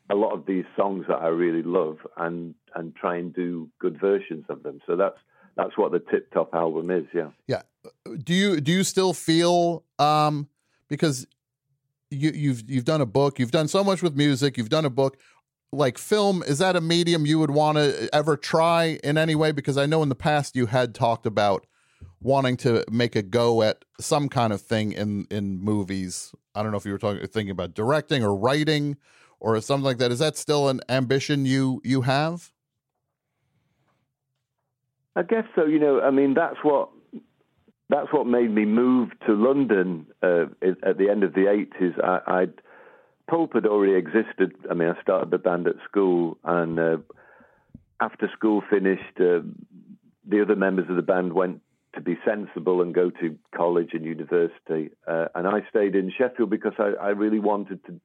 a 0.09 0.15
lot 0.15 0.33
of 0.33 0.45
these 0.45 0.65
songs 0.75 1.05
that 1.07 1.15
I 1.15 1.27
really 1.27 1.63
love 1.63 1.97
and 2.17 2.53
and 2.75 2.93
try 2.93 3.17
and 3.17 3.33
do 3.33 3.69
good 3.79 3.99
versions 3.99 4.43
of 4.49 4.63
them. 4.63 4.81
So 4.85 4.97
that's 4.97 5.17
that's 5.55 5.77
what 5.77 5.93
the 5.93 5.99
Tip 5.99 6.31
Top 6.33 6.53
album 6.53 6.91
is. 6.91 7.05
Yeah. 7.13 7.29
Yeah. 7.47 7.61
Do 8.21 8.33
you 8.33 8.59
do 8.59 8.73
you 8.73 8.83
still 8.83 9.13
feel 9.13 9.85
um 9.97 10.49
because 10.89 11.25
you 12.11 12.31
you've 12.31 12.69
you've 12.69 12.85
done 12.85 12.99
a 12.99 13.05
book, 13.05 13.39
you've 13.39 13.51
done 13.51 13.69
so 13.69 13.81
much 13.81 14.03
with 14.03 14.17
music, 14.17 14.57
you've 14.57 14.69
done 14.69 14.85
a 14.85 14.89
book 14.89 15.17
like 15.71 15.97
film 15.97 16.43
is 16.43 16.59
that 16.59 16.75
a 16.75 16.81
medium 16.81 17.25
you 17.25 17.39
would 17.39 17.49
want 17.49 17.77
to 17.77 18.07
ever 18.13 18.37
try 18.37 18.99
in 19.03 19.17
any 19.17 19.35
way 19.35 19.51
because 19.51 19.77
I 19.77 19.87
know 19.87 20.03
in 20.03 20.09
the 20.09 20.15
past 20.15 20.55
you 20.55 20.67
had 20.67 20.93
talked 20.93 21.25
about 21.25 21.65
wanting 22.23 22.57
to 22.57 22.83
make 22.89 23.15
a 23.15 23.21
go 23.21 23.61
at 23.61 23.83
some 23.99 24.29
kind 24.29 24.53
of 24.53 24.61
thing 24.61 24.93
in 24.93 25.27
in 25.29 25.59
movies. 25.59 26.33
I 26.55 26.63
don't 26.63 26.71
know 26.71 26.77
if 26.77 26.85
you 26.85 26.93
were 26.93 26.97
talking 26.97 27.27
thinking 27.27 27.51
about 27.51 27.73
directing 27.73 28.23
or 28.23 28.35
writing 28.35 28.97
or 29.39 29.59
something 29.61 29.83
like 29.83 29.97
that. 29.97 30.11
Is 30.11 30.19
that 30.19 30.37
still 30.37 30.69
an 30.69 30.81
ambition 30.89 31.45
you 31.45 31.81
you 31.83 32.01
have? 32.01 32.51
I 35.15 35.23
guess 35.23 35.45
so. 35.55 35.65
You 35.65 35.79
know, 35.79 36.01
I 36.01 36.09
mean, 36.09 36.33
that's 36.33 36.57
what 36.63 36.89
that's 37.89 38.11
what 38.11 38.25
made 38.25 38.49
me 38.49 38.65
move 38.65 39.09
to 39.27 39.33
London 39.33 40.07
uh, 40.23 40.45
at 40.61 40.97
the 40.97 41.09
end 41.09 41.23
of 41.23 41.33
the 41.33 41.49
eighties. 41.49 41.93
I'd 42.01 42.53
Pulp 43.29 43.53
had 43.53 43.65
already 43.65 43.93
existed. 43.93 44.53
I 44.69 44.73
mean, 44.73 44.89
I 44.89 45.01
started 45.01 45.31
the 45.31 45.37
band 45.37 45.67
at 45.67 45.75
school, 45.89 46.37
and 46.43 46.79
uh, 46.79 46.97
after 48.01 48.29
school 48.35 48.61
finished, 48.69 49.17
uh, 49.19 49.39
the 50.27 50.41
other 50.41 50.55
members 50.55 50.89
of 50.89 50.97
the 50.97 51.01
band 51.01 51.33
went 51.33 51.61
to 51.95 52.01
be 52.01 52.17
sensible 52.25 52.81
and 52.81 52.93
go 52.93 53.09
to 53.09 53.37
college 53.55 53.89
and 53.93 54.03
university, 54.03 54.89
uh, 55.07 55.27
and 55.35 55.47
I 55.47 55.61
stayed 55.69 55.95
in 55.95 56.11
Sheffield 56.15 56.49
because 56.49 56.73
I, 56.79 56.93
I 56.99 57.09
really 57.09 57.39
wanted 57.39 57.83
to 57.85 57.99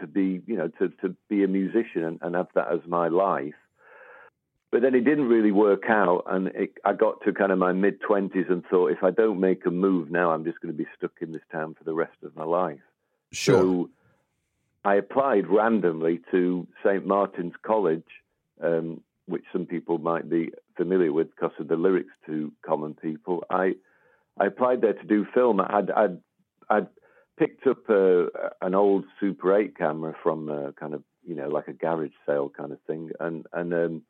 to 0.00 0.06
be, 0.06 0.42
you 0.46 0.56
know, 0.56 0.68
to 0.78 0.88
to 1.02 1.16
be 1.28 1.42
a 1.44 1.48
musician 1.48 2.04
and, 2.04 2.18
and 2.22 2.34
have 2.34 2.48
that 2.54 2.72
as 2.72 2.80
my 2.86 3.08
life 3.08 3.54
but 4.76 4.82
then 4.82 4.94
it 4.94 5.04
didn't 5.04 5.28
really 5.28 5.52
work 5.52 5.84
out, 5.88 6.24
and 6.26 6.48
it, 6.48 6.74
I 6.84 6.92
got 6.92 7.22
to 7.24 7.32
kind 7.32 7.52
of 7.52 7.58
my 7.58 7.72
mid 7.72 8.00
twenties 8.00 8.46
and 8.50 8.64
thought, 8.66 8.90
if 8.90 9.02
I 9.02 9.10
don't 9.10 9.40
make 9.40 9.64
a 9.64 9.70
move 9.70 10.10
now, 10.10 10.32
I'm 10.32 10.44
just 10.44 10.60
going 10.60 10.70
to 10.70 10.76
be 10.76 10.86
stuck 10.96 11.12
in 11.20 11.32
this 11.32 11.42
town 11.52 11.74
for 11.74 11.84
the 11.84 11.94
rest 11.94 12.16
of 12.24 12.36
my 12.36 12.44
life. 12.44 12.80
Sure. 13.32 13.54
So 13.54 13.90
I 14.84 14.96
applied 14.96 15.46
randomly 15.46 16.20
to 16.30 16.66
St. 16.84 17.06
Martin's 17.06 17.54
College, 17.62 18.04
um, 18.62 19.00
which 19.26 19.44
some 19.52 19.66
people 19.66 19.98
might 19.98 20.28
be 20.28 20.50
familiar 20.76 21.12
with 21.12 21.30
because 21.30 21.52
of 21.58 21.68
the 21.68 21.76
lyrics 21.76 22.12
to 22.26 22.52
Common 22.64 22.94
People. 22.94 23.44
I 23.50 23.74
I 24.38 24.46
applied 24.46 24.80
there 24.80 24.92
to 24.92 25.06
do 25.06 25.26
film. 25.34 25.60
I'd 25.60 25.90
I'd, 25.90 26.18
I'd 26.68 26.88
picked 27.38 27.66
up 27.66 27.88
a, 27.88 28.28
an 28.62 28.74
old 28.74 29.04
Super 29.20 29.58
8 29.58 29.76
camera 29.76 30.14
from 30.22 30.48
a 30.48 30.72
kind 30.72 30.94
of 30.94 31.02
you 31.24 31.34
know 31.34 31.48
like 31.48 31.68
a 31.68 31.72
garage 31.72 32.10
sale 32.26 32.50
kind 32.56 32.72
of 32.72 32.80
thing, 32.86 33.10
and 33.20 33.46
and 33.52 33.72
um, 33.72 34.02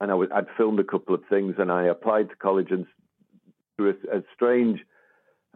and 0.00 0.10
I 0.10 0.14
was, 0.14 0.28
I'd 0.34 0.46
filmed 0.56 0.80
a 0.80 0.84
couple 0.84 1.14
of 1.14 1.22
things, 1.28 1.56
and 1.58 1.72
I 1.72 1.84
applied 1.84 2.30
to 2.30 2.36
college 2.36 2.70
and 2.70 2.86
through 3.76 3.96
a, 4.12 4.18
a 4.18 4.22
strange 4.34 4.80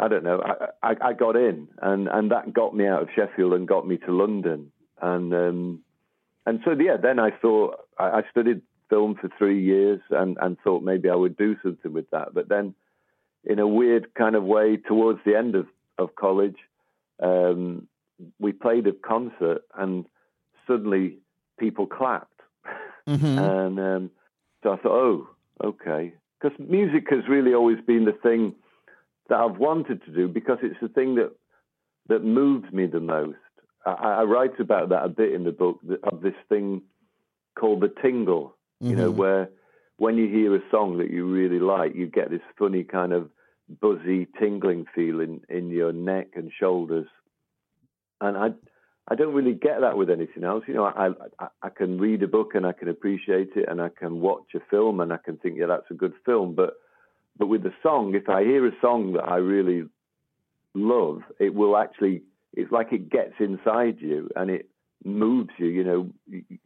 I 0.01 0.09
don't 0.09 0.25
know. 0.25 0.41
I, 0.43 0.93
I, 0.93 1.09
I, 1.09 1.13
got 1.13 1.37
in, 1.37 1.69
and, 1.83 2.09
and 2.09 2.31
that 2.31 2.55
got 2.55 2.75
me 2.75 2.87
out 2.87 3.03
of 3.03 3.09
Sheffield 3.15 3.53
and 3.53 3.69
got 3.69 3.87
me 3.87 3.99
to 3.99 4.13
London, 4.13 4.73
and 5.01 5.33
um, 5.35 5.81
and 6.47 6.61
so 6.65 6.71
yeah. 6.73 6.97
Then 6.97 7.19
I 7.19 7.31
thought 7.31 7.77
I, 7.99 8.23
studied 8.31 8.63
film 8.91 9.15
for 9.15 9.31
three 9.39 9.63
years, 9.63 10.01
and, 10.11 10.37
and 10.41 10.59
thought 10.61 10.83
maybe 10.83 11.09
I 11.09 11.15
would 11.15 11.37
do 11.37 11.57
something 11.63 11.93
with 11.93 12.11
that. 12.11 12.35
But 12.35 12.49
then, 12.49 12.75
in 13.45 13.59
a 13.59 13.67
weird 13.67 14.13
kind 14.15 14.35
of 14.35 14.45
way, 14.45 14.77
towards 14.77 15.21
the 15.25 15.37
end 15.37 15.55
of 15.55 15.67
of 15.99 16.15
college, 16.17 16.57
um, 17.23 17.87
we 18.39 18.53
played 18.53 18.87
a 18.87 18.93
concert, 18.93 19.63
and 19.79 20.05
suddenly 20.67 21.19
people 21.59 21.87
clapped, 21.87 22.41
Mm-hmm. 23.09 23.39
and 23.39 23.81
um, 23.81 24.11
so 24.63 24.73
I 24.73 24.77
thought, 24.77 24.93
oh, 24.93 25.29
okay, 25.65 26.15
because 26.41 26.59
music 26.59 27.07
has 27.11 27.29
really 27.29 27.55
always 27.55 27.79
been 27.87 28.05
the 28.05 28.13
thing 28.13 28.55
that 29.29 29.39
I've 29.39 29.59
wanted 29.59 30.05
to 30.05 30.11
do 30.11 30.29
because 30.29 30.59
it's 30.63 30.81
the 30.81 30.89
thing 30.89 31.17
that 31.17 31.33
that 32.09 32.25
moves 32.25 32.73
me 32.73 32.87
the 32.87 33.01
most. 33.01 33.37
I, 33.87 33.93
I 33.93 34.23
write 34.25 34.59
about 34.59 34.89
that 34.91 35.05
a 35.05 35.09
bit 35.09 35.33
in 35.33 35.45
the 35.45 35.53
book 35.53 35.79
of 36.03 36.23
this 36.23 36.35
thing 36.49 36.83
called 37.59 37.81
the 37.81 37.93
tingle. 38.03 38.57
You 38.81 38.97
know, 38.97 39.13
Mhm. 39.13 39.17
where 39.17 39.51
when 39.99 40.17
you 40.17 40.27
hear 40.29 40.55
a 40.55 40.71
song 40.71 40.97
that 40.99 41.11
you 41.11 41.27
really 41.27 41.61
like, 41.61 41.95
you 41.95 42.07
get 42.07 42.31
this 42.31 42.43
funny 42.57 42.83
kind 42.85 43.13
of 43.13 43.31
buzzy 43.81 44.27
tingling 44.39 44.87
feeling 44.95 45.43
in 45.49 45.71
your 45.71 45.93
neck 45.93 46.29
and 46.35 46.51
shoulders. 46.51 47.07
And 48.21 48.37
I, 48.37 48.55
I 49.09 49.15
don't 49.15 49.35
really 49.35 49.53
get 49.55 49.81
that 49.83 49.97
with 49.99 50.11
anything 50.11 50.45
else. 50.45 50.65
You 50.67 50.75
know, 50.75 50.85
I, 50.85 51.11
I, 51.39 51.49
I 51.63 51.69
can 51.69 51.99
read 51.99 52.23
a 52.23 52.29
book 52.29 52.55
and 52.55 52.67
I 52.67 52.73
can 52.73 52.89
appreciate 52.89 53.51
it, 53.57 53.69
and 53.69 53.81
I 53.81 53.91
can 53.91 54.21
watch 54.21 54.55
a 54.55 54.61
film 54.71 55.01
and 55.01 55.13
I 55.13 55.19
can 55.19 55.37
think, 55.37 55.59
yeah, 55.59 55.67
that's 55.67 55.91
a 55.91 55.95
good 55.95 56.15
film. 56.25 56.55
But, 56.55 56.75
but 57.39 57.47
with 57.47 57.63
the 57.63 57.75
song, 57.83 58.15
if 58.15 58.29
I 58.29 58.43
hear 58.45 58.67
a 58.67 58.73
song 58.81 59.13
that 59.13 59.25
I 59.25 59.37
really 59.37 59.85
love, 60.75 61.23
it 61.39 61.55
will 61.55 61.77
actually. 61.77 62.23
It's 62.53 62.73
like 62.73 62.93
it 62.93 63.11
gets 63.11 63.35
inside 63.39 64.01
you 64.01 64.29
and 64.35 64.51
it 64.51 64.69
moves 65.05 65.51
you. 65.57 65.67
You 65.69 65.85
know, 65.85 66.11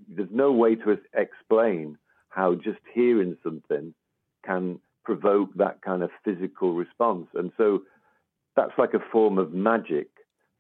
there's 0.08 0.30
no 0.30 0.50
way 0.50 0.76
to 0.76 0.98
explain 1.12 1.98
how 2.34 2.54
just 2.54 2.80
hearing 2.92 3.36
something 3.42 3.94
can 4.44 4.80
provoke 5.04 5.54
that 5.56 5.82
kind 5.82 6.02
of 6.02 6.10
physical 6.24 6.74
response. 6.74 7.28
And 7.34 7.52
so 7.56 7.82
that's 8.56 8.72
like 8.78 8.94
a 8.94 9.04
form 9.12 9.38
of 9.38 9.52
magic. 9.52 10.08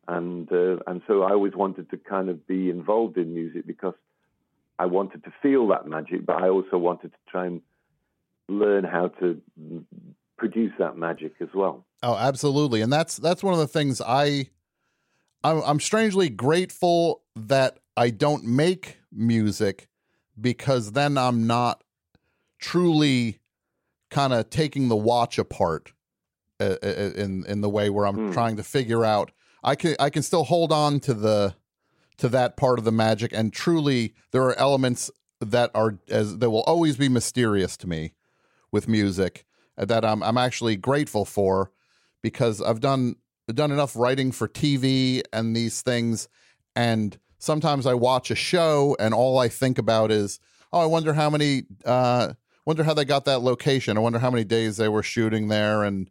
And 0.06 0.50
uh, 0.52 0.76
and 0.86 1.00
so 1.06 1.22
I 1.22 1.30
always 1.30 1.54
wanted 1.54 1.90
to 1.90 1.96
kind 1.96 2.28
of 2.28 2.46
be 2.46 2.68
involved 2.68 3.16
in 3.16 3.34
music 3.34 3.66
because 3.66 3.94
I 4.78 4.86
wanted 4.86 5.24
to 5.24 5.32
feel 5.42 5.68
that 5.68 5.86
magic, 5.86 6.26
but 6.26 6.42
I 6.42 6.48
also 6.48 6.76
wanted 6.76 7.12
to 7.12 7.18
try 7.30 7.46
and 7.46 7.62
learn 8.48 8.84
how 8.84 9.08
to 9.20 9.40
produce 10.36 10.72
that 10.78 10.98
magic 10.98 11.32
as 11.40 11.48
well. 11.54 11.86
Oh, 12.02 12.16
absolutely, 12.16 12.82
and 12.82 12.92
that's 12.92 13.16
that's 13.16 13.42
one 13.42 13.54
of 13.54 13.60
the 13.60 13.68
things 13.68 14.02
I, 14.06 14.48
I'm, 15.42 15.62
I'm 15.64 15.80
strangely 15.80 16.28
grateful 16.28 17.22
that 17.34 17.78
I 17.96 18.10
don't 18.10 18.44
make 18.44 18.98
music 19.10 19.88
because 20.40 20.92
then 20.92 21.16
I'm 21.18 21.46
not 21.46 21.82
truly 22.58 23.38
kind 24.10 24.32
of 24.32 24.50
taking 24.50 24.88
the 24.88 24.96
watch 24.96 25.38
apart 25.38 25.92
uh, 26.60 26.76
uh, 26.82 26.86
in 27.16 27.44
in 27.46 27.60
the 27.60 27.68
way 27.68 27.90
where 27.90 28.06
I'm 28.06 28.16
Hmm. 28.18 28.30
trying 28.30 28.56
to 28.56 28.62
figure 28.62 29.04
out. 29.04 29.32
I 29.62 29.74
can 29.74 29.96
I 29.98 30.10
can 30.10 30.22
still 30.22 30.44
hold 30.44 30.72
on 30.72 31.00
to 31.00 31.14
the 31.14 31.54
to 32.18 32.28
that 32.28 32.56
part 32.56 32.78
of 32.78 32.84
the 32.84 32.92
magic, 32.92 33.32
and 33.32 33.52
truly 33.52 34.14
there 34.30 34.42
are 34.44 34.56
elements 34.58 35.10
that 35.40 35.70
are 35.74 35.98
as 36.08 36.38
that 36.38 36.50
will 36.50 36.62
always 36.62 36.96
be 36.96 37.08
mysterious 37.08 37.76
to 37.78 37.88
me 37.88 38.12
with 38.70 38.88
music 38.88 39.44
uh, 39.76 39.84
that 39.86 40.04
I'm 40.04 40.22
I'm 40.22 40.38
actually 40.38 40.76
grateful 40.76 41.24
for 41.24 41.72
because 42.22 42.62
I've 42.62 42.80
done 42.80 43.16
done 43.52 43.72
enough 43.72 43.96
writing 43.96 44.32
for 44.32 44.48
TV 44.48 45.22
and 45.32 45.54
these 45.56 45.82
things 45.82 46.28
and 46.76 47.18
sometimes 47.44 47.86
I 47.86 47.94
watch 47.94 48.30
a 48.30 48.34
show 48.34 48.96
and 48.98 49.14
all 49.14 49.38
I 49.38 49.48
think 49.48 49.78
about 49.78 50.10
is 50.10 50.40
oh 50.72 50.80
I 50.80 50.86
wonder 50.86 51.14
how 51.14 51.30
many 51.30 51.64
uh 51.84 52.32
wonder 52.66 52.82
how 52.84 52.94
they 52.94 53.04
got 53.04 53.26
that 53.26 53.40
location. 53.42 53.96
I 53.96 54.00
wonder 54.00 54.18
how 54.18 54.30
many 54.30 54.44
days 54.44 54.76
they 54.76 54.88
were 54.88 55.02
shooting 55.02 55.48
there 55.48 55.82
and 55.84 56.10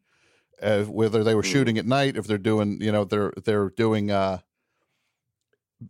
uh, 0.62 0.84
whether 0.84 1.24
they 1.24 1.36
were 1.36 1.44
shooting 1.44 1.78
at 1.78 1.86
night 1.86 2.16
if 2.16 2.28
they're 2.28 2.38
doing 2.38 2.80
you 2.80 2.92
know 2.92 3.04
they're 3.04 3.34
they're 3.44 3.70
doing 3.72 4.12
uh 4.12 4.40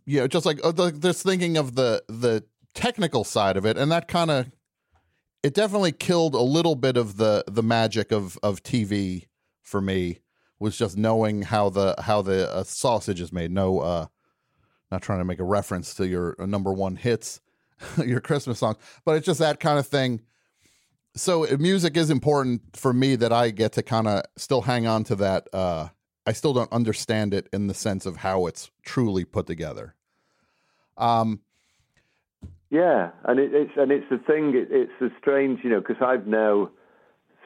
you 0.06 0.20
know 0.20 0.26
just 0.26 0.46
like 0.46 0.58
uh, 0.64 0.72
the- 0.72 0.90
just 0.90 1.22
thinking 1.22 1.56
of 1.56 1.74
the 1.74 2.02
the 2.08 2.44
technical 2.74 3.24
side 3.24 3.56
of 3.56 3.64
it. 3.64 3.78
And 3.78 3.90
that 3.92 4.08
kind 4.08 4.30
of 4.30 4.50
it 5.42 5.54
definitely 5.54 5.92
killed 5.92 6.34
a 6.34 6.40
little 6.40 6.74
bit 6.74 6.96
of 6.96 7.16
the 7.16 7.44
the 7.46 7.62
magic 7.62 8.12
of 8.12 8.38
of 8.42 8.62
TV 8.62 9.26
for 9.62 9.80
me 9.80 10.20
was 10.58 10.76
just 10.76 10.96
knowing 10.96 11.42
how 11.42 11.70
the 11.70 11.94
how 12.00 12.22
the 12.22 12.52
uh, 12.52 12.64
sausage 12.64 13.20
is 13.20 13.32
made. 13.32 13.50
No, 13.50 13.80
uh, 13.80 14.06
not 14.90 15.02
trying 15.02 15.18
to 15.18 15.24
make 15.24 15.38
a 15.38 15.44
reference 15.44 15.94
to 15.94 16.06
your 16.06 16.36
uh, 16.38 16.46
number 16.46 16.72
one 16.72 16.96
hits, 16.96 17.40
your 18.04 18.20
Christmas 18.20 18.58
songs, 18.58 18.76
but 19.04 19.16
it's 19.16 19.26
just 19.26 19.40
that 19.40 19.60
kind 19.60 19.78
of 19.78 19.86
thing. 19.86 20.20
So 21.16 21.46
music 21.58 21.96
is 21.96 22.10
important 22.10 22.76
for 22.76 22.92
me 22.92 23.14
that 23.16 23.32
I 23.32 23.50
get 23.50 23.72
to 23.72 23.82
kind 23.82 24.08
of 24.08 24.22
still 24.36 24.62
hang 24.62 24.86
on 24.86 25.04
to 25.04 25.16
that. 25.16 25.48
Uh, 25.52 25.88
I 26.26 26.32
still 26.32 26.52
don't 26.52 26.72
understand 26.72 27.34
it 27.34 27.48
in 27.52 27.66
the 27.66 27.74
sense 27.74 28.06
of 28.06 28.16
how 28.16 28.46
it's 28.46 28.70
truly 28.82 29.24
put 29.24 29.46
together. 29.46 29.94
Um, 30.96 31.40
Yeah, 32.70 33.10
and 33.24 33.38
it, 33.38 33.54
it's 33.54 33.72
and 33.76 33.92
it's 33.92 34.08
the 34.10 34.18
thing. 34.18 34.54
It, 34.54 34.68
it's 34.70 35.00
a 35.00 35.08
strange, 35.20 35.60
you 35.62 35.70
know, 35.70 35.80
because 35.80 36.00
I've 36.00 36.26
now 36.26 36.70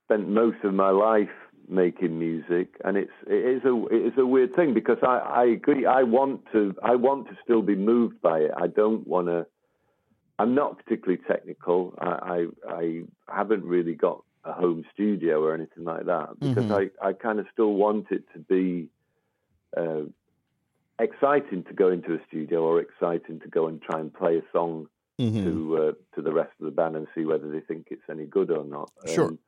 spent 0.03 0.29
most 0.29 0.65
of 0.65 0.73
my 0.73 0.91
life 0.91 1.29
making 1.69 2.19
music, 2.19 2.75
and 2.85 2.97
it's 2.97 3.13
it 3.27 3.57
is 3.57 3.65
a 3.65 3.87
it 3.87 4.13
is 4.13 4.19
a 4.19 4.27
weird 4.27 4.55
thing 4.55 4.75
because 4.75 4.99
I 5.03 5.19
I 5.19 5.45
agree. 5.45 5.87
I 5.87 6.03
want 6.03 6.43
to 6.53 6.75
I 6.83 6.95
want 6.97 7.29
to 7.29 7.37
still 7.45 7.63
be 7.63 7.75
moved 7.77 8.21
by 8.21 8.39
it. 8.41 8.51
I 8.57 8.67
don't 8.67 9.07
want 9.07 9.29
to. 9.29 9.47
I'm 10.39 10.55
not 10.55 10.79
particularly 10.79 11.21
technical. 11.27 11.95
I, 11.99 12.47
I 12.69 12.73
I 12.81 13.03
haven't 13.29 13.65
really 13.65 13.95
got 13.95 14.23
a 14.45 14.53
home 14.53 14.85
studio 14.95 15.43
or 15.43 15.55
anything 15.55 15.85
like 15.85 16.07
that 16.07 16.39
because 16.41 16.65
Mhm. 16.67 16.91
I 17.03 17.09
I 17.09 17.13
kind 17.13 17.39
of 17.41 17.47
still 17.53 17.75
want 17.75 18.07
it 18.11 18.25
to 18.35 18.39
be. 18.39 18.89
Uh, 19.77 20.05
exciting 21.01 21.63
to 21.65 21.73
go 21.75 21.89
into 21.91 22.13
a 22.15 22.19
studio 22.27 22.63
or 22.63 22.81
exciting 22.81 23.39
to 23.41 23.49
go 23.49 23.69
and 23.69 23.81
try 23.81 24.01
and 24.01 24.13
play 24.13 24.37
a 24.37 24.43
song 24.53 24.89
mhm. 25.21 25.45
to 25.45 25.77
uh, 25.77 25.93
to 26.15 26.23
the 26.23 26.33
rest 26.33 26.51
of 26.59 26.65
the 26.65 26.73
band 26.73 26.97
and 26.97 27.07
see 27.15 27.25
whether 27.25 27.49
they 27.49 27.61
think 27.61 27.89
it's 27.91 28.03
any 28.11 28.25
good 28.25 28.51
or 28.51 28.65
not. 28.65 28.91
Sure. 29.07 29.29
Um, 29.29 29.39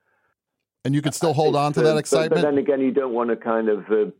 And 0.84 0.94
you 0.94 1.02
can 1.02 1.12
still 1.12 1.34
hold 1.34 1.56
on 1.56 1.72
to 1.74 1.82
that 1.82 1.96
excitement. 1.96 2.42
But, 2.42 2.42
then 2.42 2.58
again, 2.58 2.80
you 2.80 2.90
don't 2.90 3.12
want 3.12 3.30
to 3.30 3.36
kind 3.36 3.68
of 3.68 3.84
uh, 3.90 4.10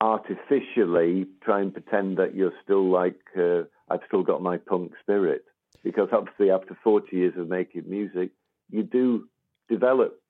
artificially 0.00 1.26
try 1.42 1.60
and 1.60 1.72
pretend 1.72 2.18
that 2.18 2.34
you're 2.34 2.52
still 2.62 2.88
like 2.90 3.18
uh, 3.36 3.62
I've 3.88 4.00
still 4.06 4.22
got 4.22 4.42
my 4.42 4.58
punk 4.58 4.92
spirit 5.00 5.44
because 5.82 6.08
obviously 6.12 6.50
after 6.50 6.76
40 6.82 7.16
years 7.16 7.34
of 7.36 7.48
making 7.48 7.84
music, 7.86 8.30
you 8.70 8.82
do 8.82 9.28
develop 9.68 10.20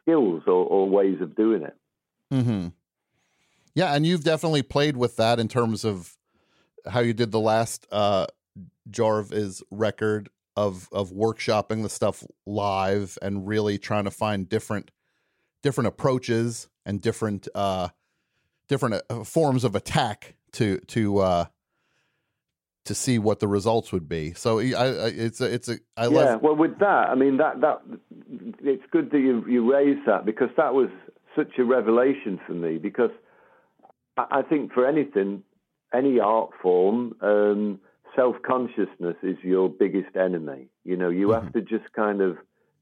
skills 0.00 0.42
or, 0.46 0.64
or 0.64 0.88
ways 0.88 1.20
of 1.20 1.34
doing 1.36 1.62
it. 1.62 1.76
hmm 2.30 2.68
Yeah, 3.74 3.94
and 3.94 4.06
you've 4.06 4.24
definitely 4.24 4.62
played 4.62 4.96
with 4.96 5.16
that 5.16 5.38
in 5.38 5.48
terms 5.48 5.84
of 5.84 6.16
how 6.88 7.00
you 7.00 7.12
did 7.12 7.30
the 7.30 7.40
last 7.40 7.86
uh 7.92 8.26
Jarvis 8.90 9.62
record 9.70 10.30
of 10.66 10.88
of 10.92 11.10
workshopping 11.10 11.82
the 11.82 11.88
stuff 11.88 12.24
live 12.46 13.18
and 13.22 13.46
really 13.46 13.78
trying 13.78 14.04
to 14.04 14.10
find 14.10 14.48
different 14.48 14.90
different 15.62 15.88
approaches 15.88 16.68
and 16.86 17.00
different 17.00 17.48
uh 17.54 17.88
different 18.68 19.02
uh, 19.10 19.24
forms 19.24 19.64
of 19.64 19.74
attack 19.74 20.34
to 20.52 20.78
to 20.86 21.18
uh 21.18 21.44
to 22.84 22.94
see 22.94 23.18
what 23.18 23.40
the 23.40 23.48
results 23.48 23.92
would 23.92 24.08
be. 24.08 24.32
So 24.32 24.58
I, 24.58 24.64
I 24.64 25.06
it's 25.08 25.40
a 25.40 25.52
it's 25.52 25.68
a 25.68 25.78
I 25.96 26.08
yeah, 26.08 26.36
well, 26.36 26.56
with 26.56 26.78
that, 26.78 27.08
I 27.10 27.14
mean 27.14 27.36
that 27.36 27.60
that 27.60 27.82
it's 28.62 28.82
good 28.90 29.10
that 29.10 29.18
you 29.18 29.44
you 29.46 29.70
raised 29.70 30.06
that 30.06 30.24
because 30.24 30.48
that 30.56 30.74
was 30.74 30.88
such 31.36 31.58
a 31.58 31.64
revelation 31.64 32.40
for 32.46 32.54
me 32.54 32.78
because 32.78 33.10
I, 34.16 34.38
I 34.38 34.42
think 34.42 34.72
for 34.72 34.86
anything, 34.86 35.42
any 35.94 36.18
art 36.18 36.50
form, 36.62 37.14
um, 37.20 37.80
self 38.16 38.36
consciousness 38.42 39.16
is 39.22 39.36
your 39.42 39.68
biggest 39.68 40.16
enemy. 40.16 40.68
You 40.84 40.96
know, 40.96 41.08
you 41.10 41.30
have 41.30 41.44
mm-hmm. 41.44 41.58
to 41.58 41.78
just 41.78 41.92
kind 41.92 42.20
of 42.20 42.36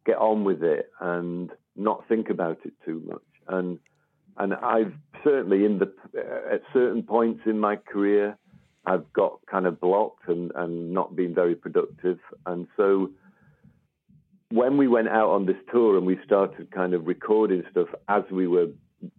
get 0.05 0.17
on 0.19 0.45
with 0.45 0.63
it 0.63 0.91
and 1.01 1.51
not 1.77 2.07
think 2.09 2.31
about 2.31 2.59
it 2.65 2.73
too 2.85 3.03
much. 3.07 3.23
And 3.47 3.79
and 4.37 4.55
I've 4.55 4.95
certainly 5.25 5.65
in 5.65 5.79
the 5.79 5.93
uh, 6.17 6.55
at 6.55 6.63
certain 6.73 7.03
points 7.03 7.43
in 7.47 7.59
my 7.59 7.77
career, 7.77 8.37
I've 8.87 9.13
got 9.13 9.41
kind 9.51 9.67
of 9.67 9.81
blocked 9.81 10.29
and 10.29 10.53
and 10.55 10.93
not 10.93 11.17
been 11.17 11.35
very 11.35 11.55
productive. 11.55 12.19
And 12.47 12.67
so 12.77 13.11
when 14.51 14.77
we 14.79 14.89
went 14.89 15.09
out 15.09 15.31
on 15.31 15.47
this 15.47 15.57
tour 15.71 15.97
and 15.97 16.07
we 16.07 16.19
started 16.25 16.71
kind 16.71 16.95
of 16.95 17.07
recording 17.07 17.65
stuff 17.71 17.89
as 18.09 18.23
we 18.31 18.47
were 18.47 18.69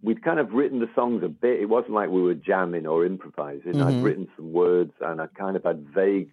we'd 0.02 0.24
kind 0.24 0.40
of 0.40 0.52
written 0.52 0.80
the 0.80 0.90
songs 0.96 1.24
a 1.24 1.30
bit. 1.30 1.60
It 1.60 1.70
wasn't 1.70 1.94
like 1.94 2.10
we 2.10 2.22
were 2.22 2.34
jamming 2.34 2.86
or 2.86 3.06
improvising. 3.06 3.82
I'd 3.82 3.94
mm-hmm. 3.94 4.04
written 4.04 4.28
some 4.36 4.52
words 4.52 4.94
and 5.02 5.22
I 5.22 5.28
kind 5.28 5.56
of 5.56 5.64
had 5.64 5.88
vague 5.94 6.32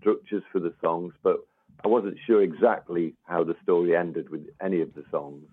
structures 0.00 0.42
for 0.52 0.60
the 0.60 0.74
songs, 0.80 1.14
but 1.22 1.36
I 1.84 1.88
wasn't 1.88 2.18
sure 2.26 2.42
exactly 2.42 3.14
how 3.24 3.44
the 3.44 3.54
story 3.62 3.96
ended 3.96 4.30
with 4.30 4.46
any 4.60 4.80
of 4.80 4.94
the 4.94 5.04
songs. 5.10 5.44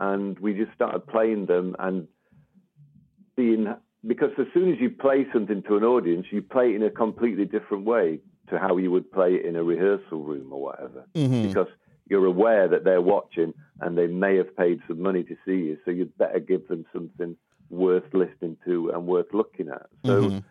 And 0.00 0.38
we 0.38 0.54
just 0.54 0.72
started 0.74 1.06
playing 1.06 1.46
them 1.46 1.74
and 1.78 2.06
being 3.36 3.74
because 4.06 4.30
as 4.38 4.46
soon 4.54 4.72
as 4.72 4.78
you 4.80 4.90
play 4.90 5.26
something 5.32 5.62
to 5.64 5.76
an 5.76 5.82
audience, 5.82 6.26
you 6.30 6.42
play 6.42 6.70
it 6.70 6.76
in 6.76 6.82
a 6.84 6.90
completely 6.90 7.44
different 7.44 7.84
way 7.84 8.20
to 8.48 8.58
how 8.58 8.76
you 8.76 8.90
would 8.92 9.10
play 9.10 9.34
it 9.34 9.44
in 9.44 9.56
a 9.56 9.62
rehearsal 9.62 10.22
room 10.22 10.52
or 10.52 10.62
whatever. 10.62 11.04
Mm-hmm. 11.14 11.48
Because 11.48 11.66
you're 12.08 12.26
aware 12.26 12.68
that 12.68 12.84
they're 12.84 13.02
watching 13.02 13.52
and 13.80 13.96
they 13.96 14.06
may 14.06 14.36
have 14.36 14.56
paid 14.56 14.80
some 14.88 15.00
money 15.00 15.22
to 15.24 15.36
see 15.44 15.52
you, 15.52 15.78
so 15.84 15.90
you'd 15.90 16.16
better 16.18 16.40
give 16.40 16.66
them 16.68 16.84
something 16.92 17.36
worth 17.70 18.04
listening 18.12 18.56
to 18.64 18.90
and 18.90 19.06
worth 19.06 19.32
looking 19.32 19.68
at. 19.68 19.86
So 20.04 20.42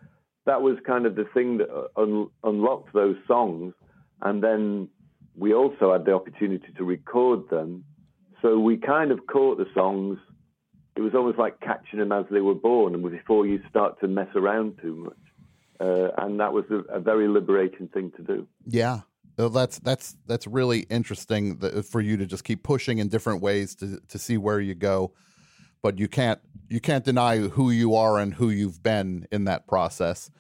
that 0.46 0.62
was 0.62 0.78
kind 0.86 1.06
of 1.06 1.16
the 1.16 1.26
thing 1.34 1.58
that 1.58 1.70
un- 1.96 2.30
unlocked 2.44 2.94
those 2.94 3.18
songs, 3.28 3.74
and 4.22 4.44
then 4.44 4.90
we 5.36 5.54
also 5.54 5.92
had 5.92 6.06
the 6.06 6.14
opportunity 6.14 6.68
to 6.78 6.84
record 6.84 7.50
them. 7.50 7.84
So 8.42 8.60
we 8.60 8.78
kind 8.78 9.12
of 9.12 9.28
caught 9.28 9.58
the 9.58 9.68
songs. 9.74 10.20
It 10.96 11.02
was 11.02 11.14
almost 11.14 11.38
like 11.38 11.60
catching 11.60 12.00
them 12.00 12.12
as 12.12 12.26
they 12.32 12.42
were 12.42 12.56
born, 12.56 12.94
and 12.94 13.04
before 13.04 13.46
you 13.46 13.62
start 13.70 14.00
to 14.00 14.08
mess 14.08 14.30
around 14.36 14.80
too 14.82 14.96
much. 14.96 15.18
Uh, 15.80 16.10
and 16.18 16.40
that 16.40 16.54
was 16.54 16.66
a, 16.72 16.96
a 16.96 17.00
very 17.00 17.28
liberating 17.28 17.88
thing 17.88 18.12
to 18.18 18.24
do. 18.24 18.48
Yeah. 18.66 19.02
Well, 19.38 19.50
that's 19.50 19.78
that's 19.80 20.16
that's 20.26 20.48
really 20.48 20.82
interesting 20.90 21.58
that, 21.58 21.86
for 21.86 22.02
you 22.02 22.18
to 22.18 22.26
just 22.26 22.44
keep 22.44 22.64
pushing 22.64 22.98
in 22.98 23.08
different 23.08 23.42
ways 23.42 23.76
to 23.76 24.00
to 24.08 24.18
see 24.18 24.38
where 24.38 24.60
you 24.60 24.74
go, 24.74 25.14
but 25.84 26.00
you 26.00 26.08
can't 26.08 26.40
you 26.70 26.80
can't 26.80 27.06
deny 27.06 27.38
who 27.38 27.70
you 27.70 27.94
are 27.94 28.18
and 28.18 28.34
who 28.34 28.50
you've 28.50 28.82
been 28.82 29.28
in 29.32 29.46
that 29.46 29.68
process. 29.68 30.32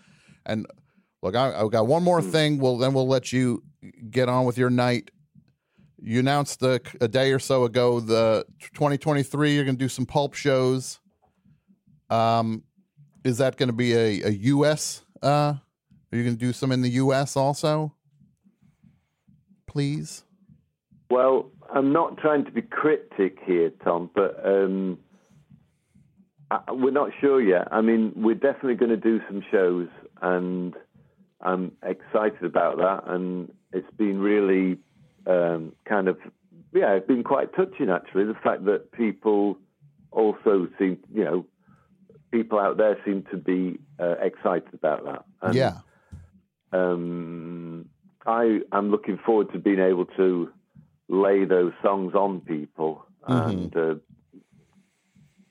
And 0.48 0.66
look, 1.22 1.36
I, 1.36 1.54
I've 1.60 1.72
got 1.72 1.86
one 1.86 2.04
more 2.04 2.24
thing. 2.24 2.58
Well, 2.58 2.78
then 2.78 2.94
we'll 2.94 3.08
let 3.08 3.32
you 3.32 3.64
get 4.10 4.30
on 4.30 4.46
with 4.46 4.58
your 4.58 4.72
night. 4.72 5.12
You 6.02 6.20
announced 6.20 6.62
a, 6.64 6.82
a 7.00 7.08
day 7.08 7.32
or 7.34 7.40
so 7.40 7.66
ago 7.66 8.00
the 8.00 8.46
2023. 8.74 9.54
You're 9.54 9.64
going 9.64 9.78
to 9.78 9.84
do 9.84 9.90
some 9.90 10.06
pulp 10.06 10.34
shows. 10.34 11.00
Um, 12.10 12.64
is 13.24 13.38
that 13.40 13.58
going 13.58 13.70
to 13.70 13.74
be 13.74 13.94
a, 13.94 14.24
a 14.24 14.30
U.S. 14.30 15.04
Uh, 15.22 15.28
are 15.28 15.62
you 16.12 16.24
going 16.24 16.38
to 16.38 16.40
do 16.40 16.54
some 16.54 16.72
in 16.72 16.82
the 16.82 16.92
U.S. 16.92 17.36
also? 17.36 17.94
Please. 19.78 20.24
Well, 21.12 21.52
I'm 21.72 21.94
not 21.94 22.18
trying 22.18 22.46
to 22.46 22.52
be 22.52 22.64
cryptic 22.64 23.38
here, 23.46 23.70
Tom, 23.84 24.10
but 24.16 24.44
um, 24.44 24.98
I, 26.50 26.72
we're 26.72 26.90
not 26.90 27.12
sure 27.22 27.40
yet. 27.40 27.68
I 27.70 27.82
mean, 27.82 28.12
we're 28.16 28.34
definitely 28.34 28.74
going 28.74 28.90
to 28.90 28.98
do 28.98 29.22
some 29.28 29.44
shows, 29.52 29.88
and 30.20 30.74
I'm 31.42 31.74
excited 31.84 32.44
about 32.44 32.78
that. 32.78 33.04
And 33.06 33.54
it's 33.72 33.86
been 33.96 34.18
really 34.18 34.80
um, 35.28 35.74
kind 35.86 36.08
of, 36.08 36.18
yeah, 36.74 36.94
it's 36.94 37.08
been 37.08 37.24
quite 37.24 37.54
touching 37.56 37.92
actually. 37.92 38.24
The 38.24 38.34
fact 38.44 38.66
that 38.66 38.92
people 38.94 39.60
also 40.10 40.70
seem, 40.80 40.98
you 41.14 41.24
know, 41.24 41.46
people 42.32 42.58
out 42.58 42.78
there 42.78 42.98
seem 43.06 43.26
to 43.30 43.38
be 43.38 43.78
uh, 44.00 44.16
excited 44.24 44.74
about 44.74 45.06
that. 45.06 45.26
And, 45.44 45.54
yeah. 45.54 45.78
um, 46.74 47.90
I 48.28 48.60
am 48.74 48.92
looking 48.92 49.18
forward 49.26 49.52
to 49.54 49.60
being 49.60 49.80
able 49.80 50.06
to 50.18 50.52
lay 51.08 51.46
those 51.46 51.72
songs 51.82 52.14
on 52.14 52.42
people 52.42 53.06
and 53.26 53.76
uh, 53.76 53.96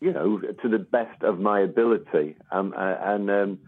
you 0.00 0.12
know 0.12 0.38
to 0.62 0.68
the 0.68 0.78
best 0.78 1.22
of 1.22 1.38
my 1.40 1.60
ability. 1.60 2.36
Um, 2.52 2.74
uh, 2.76 2.94
and 3.00 3.30
um, 3.30 3.58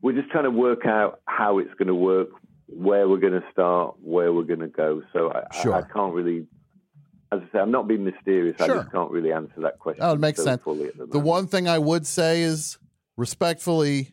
we're 0.00 0.12
just 0.12 0.30
trying 0.30 0.44
to 0.44 0.50
work 0.50 0.86
out 0.86 1.20
how 1.26 1.58
it's 1.58 1.74
going 1.74 1.88
to 1.88 1.94
work, 1.94 2.28
where 2.68 3.08
we're 3.08 3.18
going 3.18 3.32
to 3.32 3.44
start, 3.50 3.96
where 4.00 4.32
we're 4.32 4.44
going 4.44 4.60
to 4.60 4.68
go. 4.68 5.02
So 5.12 5.30
I, 5.32 5.42
I, 5.50 5.62
Sure. 5.62 5.74
I 5.74 5.82
can't 5.82 6.14
really. 6.14 6.46
As 7.32 7.40
I 7.42 7.52
say, 7.52 7.58
I'm 7.58 7.72
not 7.72 7.88
being 7.88 8.04
mysterious. 8.04 8.60
I 8.60 8.68
just 8.68 8.92
can't 8.92 9.10
really 9.10 9.32
answer 9.32 9.60
that 9.62 9.80
question. 9.80 10.04
Oh, 10.04 10.12
it 10.12 10.20
makes 10.20 10.38
so 10.38 10.44
sense. 10.44 10.62
fully 10.62 10.86
at 10.86 10.96
the, 10.96 11.06
The 11.06 11.18
one 11.18 11.48
thing 11.48 11.66
I 11.66 11.78
would 11.78 12.06
say 12.06 12.42
is 12.42 12.78
respectfully, 13.16 14.12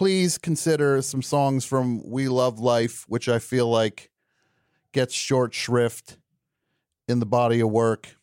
please 0.00 0.38
consider 0.38 1.02
some 1.02 1.20
songs 1.20 1.62
from 1.62 2.00
We 2.08 2.26
Love 2.26 2.58
Life, 2.58 3.04
which 3.06 3.28
I 3.28 3.38
feel 3.38 3.68
like 3.68 4.08
gets 4.92 5.12
short 5.12 5.52
shrift 5.52 6.16
in 7.06 7.20
the 7.20 7.26
body 7.26 7.60
of 7.60 7.68
work. 7.70 8.16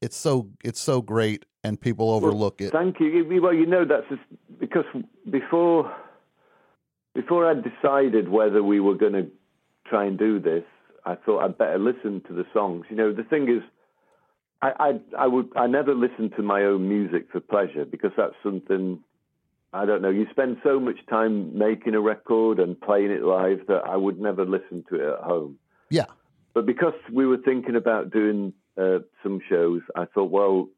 It's 0.00 0.16
so 0.16 0.50
it's 0.64 0.80
so 0.80 1.02
great 1.02 1.44
and 1.62 1.80
people 1.80 2.10
overlook 2.10 2.60
it. 2.60 2.72
Thank 2.72 2.98
you. 2.98 3.06
You- 3.06 3.40
Well, 3.40 3.54
you 3.54 3.64
know 3.64 3.84
that's 3.84 4.08
just 4.08 4.22
because 4.58 4.86
before 5.30 5.94
before 7.14 7.48
I 7.48 7.54
decided 7.54 8.28
whether 8.28 8.60
we 8.60 8.80
were 8.80 8.96
going 8.96 9.12
to 9.12 9.28
try 9.86 10.04
and 10.06 10.18
do 10.18 10.40
this, 10.40 10.64
I 11.06 11.14
thought 11.14 11.44
I'd 11.44 11.58
better 11.58 11.78
listen 11.78 12.22
to 12.26 12.32
the 12.32 12.44
songs. 12.52 12.86
You 12.90 12.96
know, 12.96 13.12
the 13.12 13.22
thing 13.22 13.48
is, 13.48 13.62
I 14.62 14.70
I, 14.86 15.00
I 15.16 15.26
would 15.28 15.50
I 15.54 15.68
never 15.68 15.94
listen 15.94 16.28
to 16.36 16.42
my 16.42 16.64
own 16.64 16.88
music 16.88 17.28
for 17.30 17.38
pleasure 17.38 17.84
because 17.84 18.10
that's 18.16 18.34
something 18.42 18.98
I 19.72 19.84
don't 19.86 20.02
know. 20.02 20.10
You 20.10 20.26
spend 20.30 20.58
so 20.64 20.80
much 20.80 20.98
time 21.08 21.56
making 21.56 21.94
a 21.94 22.00
record 22.00 22.58
and 22.58 22.80
playing 22.80 23.10
it 23.10 23.22
live 23.22 23.66
that 23.68 23.82
I 23.86 23.96
would 23.96 24.20
never 24.20 24.44
listen 24.44 24.84
to 24.90 24.96
it 24.96 25.12
at 25.14 25.20
home. 25.20 25.58
Yeah. 25.90 26.06
But 26.54 26.66
because 26.66 26.94
we 27.12 27.26
were 27.26 27.36
thinking 27.38 27.76
about 27.76 28.10
doing 28.10 28.52
uh, 28.76 28.98
some 29.22 29.40
shows, 29.48 29.82
I 29.94 30.06
thought, 30.06 30.30
well, 30.30 30.68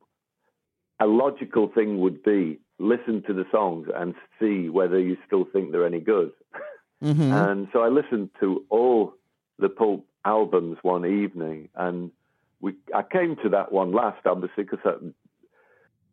a 1.00 1.06
logical 1.06 1.68
thing 1.68 2.00
would 2.00 2.22
be 2.22 2.58
listen 2.78 3.22
to 3.26 3.32
the 3.32 3.44
songs 3.50 3.88
and 3.94 4.14
see 4.38 4.68
whether 4.68 4.98
you 4.98 5.16
still 5.26 5.46
think 5.50 5.72
they're 5.72 5.86
any 5.86 6.00
good. 6.00 6.32
Mhm. 7.02 7.32
And 7.50 7.68
so 7.72 7.80
I 7.82 7.88
listened 7.88 8.30
to 8.38 8.64
all 8.68 9.14
the 9.58 9.68
Pulp 9.68 10.06
albums 10.24 10.78
one 10.82 11.04
evening, 11.04 11.68
and 11.74 12.12
we 12.60 12.74
I 12.94 13.02
came 13.02 13.34
to 13.42 13.48
that 13.48 13.72
one 13.72 13.90
last, 13.90 14.24
obviously, 14.24 14.62
because 14.62 15.02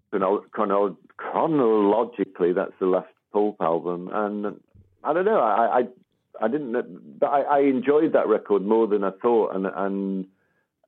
chrono- 0.09 0.45
chrono- 0.51 0.97
chronologically 1.17 2.53
that's 2.53 2.73
the 2.79 2.87
last 2.87 3.07
Pulp 3.31 3.57
album, 3.61 4.09
and 4.11 4.59
I 5.03 5.13
don't 5.13 5.25
know, 5.25 5.39
I 5.39 5.79
I, 5.79 6.45
I 6.45 6.47
didn't, 6.47 7.19
but 7.19 7.27
I, 7.27 7.41
I 7.41 7.59
enjoyed 7.59 8.13
that 8.13 8.27
record 8.27 8.63
more 8.63 8.87
than 8.87 9.03
I 9.03 9.11
thought, 9.21 9.55
and 9.55 9.67
and 9.67 10.25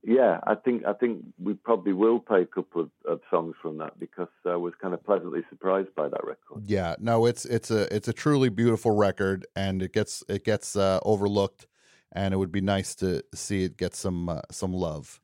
yeah, 0.03 0.39
I 0.47 0.55
think 0.55 0.83
I 0.85 0.93
think 0.93 1.23
we 1.37 1.53
probably 1.53 1.93
will 1.93 2.19
play 2.19 2.41
a 2.41 2.45
couple 2.47 2.81
of, 2.81 2.89
of 3.05 3.21
songs 3.29 3.55
from 3.61 3.77
that 3.77 3.99
because 3.99 4.29
I 4.45 4.55
was 4.55 4.73
kind 4.81 4.95
of 4.95 5.05
pleasantly 5.05 5.41
surprised 5.49 5.93
by 5.95 6.09
that 6.09 6.23
record. 6.23 6.63
Yeah, 6.65 6.95
no, 6.99 7.27
it's 7.27 7.45
it's 7.45 7.69
a 7.69 7.93
it's 7.95 8.07
a 8.07 8.13
truly 8.13 8.49
beautiful 8.49 8.91
record, 8.91 9.45
and 9.55 9.83
it 9.83 9.93
gets 9.93 10.23
it 10.27 10.43
gets 10.43 10.75
uh, 10.75 10.99
overlooked, 11.03 11.67
and 12.11 12.33
it 12.33 12.37
would 12.37 12.51
be 12.51 12.61
nice 12.61 12.95
to 12.95 13.23
see 13.35 13.65
it 13.65 13.77
get 13.77 13.93
some 13.93 14.29
uh, 14.29 14.41
some 14.49 14.73
love. 14.73 15.21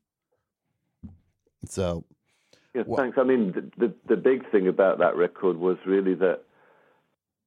So 1.65 2.05
Yeah, 2.73 2.83
thanks. 2.95 3.17
I 3.17 3.23
mean, 3.23 3.53
the, 3.53 3.87
the 3.87 3.93
the 4.09 4.15
big 4.15 4.49
thing 4.51 4.67
about 4.67 4.99
that 4.99 5.15
record 5.15 5.57
was 5.57 5.77
really 5.85 6.13
that, 6.15 6.41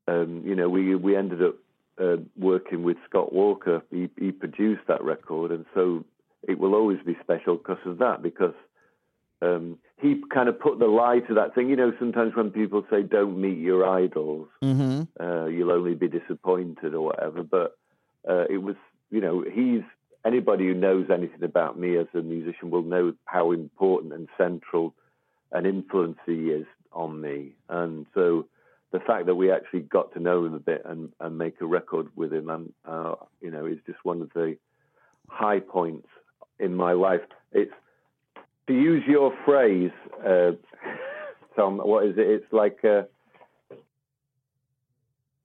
um, 0.09 0.43
you 0.45 0.55
know, 0.55 0.69
we 0.69 0.95
we 0.95 1.17
ended 1.17 1.43
up 1.43 1.55
uh, 2.01 2.17
working 2.37 2.83
with 2.83 2.97
Scott 3.09 3.33
Walker. 3.33 3.83
He, 3.91 4.09
he 4.19 4.33
produced 4.33 4.83
that 4.89 5.03
record, 5.05 5.51
and 5.51 5.67
so 5.75 6.05
it 6.49 6.59
will 6.59 6.75
always 6.75 6.99
be 7.05 7.17
special 7.23 7.57
because 7.57 7.85
of 7.85 7.99
that. 7.99 8.23
Because 8.23 8.55
um, 9.43 9.79
he 10.01 10.23
kind 10.33 10.49
of 10.49 10.59
put 10.59 10.79
the 10.79 10.87
lie 10.87 11.21
to 11.21 11.35
that 11.35 11.55
thing. 11.55 11.69
You 11.69 11.77
know, 11.77 11.93
sometimes 11.99 12.35
when 12.35 12.51
people 12.51 12.85
say 12.91 13.03
"Don't 13.03 13.41
meet 13.41 13.59
your 13.59 13.87
idols," 13.89 14.49
hmm 14.63 15.03
uh, 15.21 15.47
you'll 15.47 15.73
only 15.73 15.95
be 15.95 16.09
disappointed 16.09 16.95
or 16.95 17.03
whatever. 17.03 17.43
But 17.43 17.77
uh, 18.29 18.45
it 18.49 18.59
was, 18.63 18.77
you 19.11 19.21
know, 19.21 19.45
he's 19.49 19.83
anybody 20.25 20.67
who 20.67 20.75
knows 20.75 21.07
anything 21.11 21.43
about 21.43 21.79
me 21.79 21.97
as 21.97 22.07
a 22.15 22.23
musician 22.23 22.71
will 22.71 22.83
know 22.83 23.15
how 23.25 23.53
important 23.53 24.13
and 24.13 24.29
central 24.37 24.95
an 25.53 25.67
influence 25.67 26.19
he 26.27 26.51
is 26.51 26.67
on 26.93 27.21
me. 27.21 27.53
And 27.69 28.07
so 28.15 28.47
the 28.93 29.01
fact 29.01 29.27
that 29.27 29.35
we 29.35 29.51
actually 29.51 29.81
got 29.81 30.13
to 30.15 30.21
know 30.21 30.45
him 30.45 30.55
a 30.55 30.59
bit 30.59 30.83
and, 30.85 31.13
and 31.21 31.39
make 31.39 31.61
a 31.61 31.67
record 31.67 32.09
with 32.17 32.33
him, 32.33 32.49
and 32.51 32.73
uh, 32.85 33.15
you 33.41 33.51
know, 33.51 33.67
is 33.67 33.79
just 33.87 34.05
one 34.05 34.23
of 34.23 34.33
the 34.35 34.57
high 35.29 35.61
points 35.61 36.09
in 36.59 36.75
my 36.75 36.93
life. 36.93 37.21
It's 37.53 37.73
to 38.67 38.73
use 38.75 39.03
your 39.07 39.33
phrase, 39.45 39.93
uh, 40.25 40.53
Tom. 41.57 41.79
What 41.79 42.07
is 42.07 42.17
it? 42.19 42.27
It's 42.27 42.53
like. 42.53 42.79
Uh, 42.85 43.03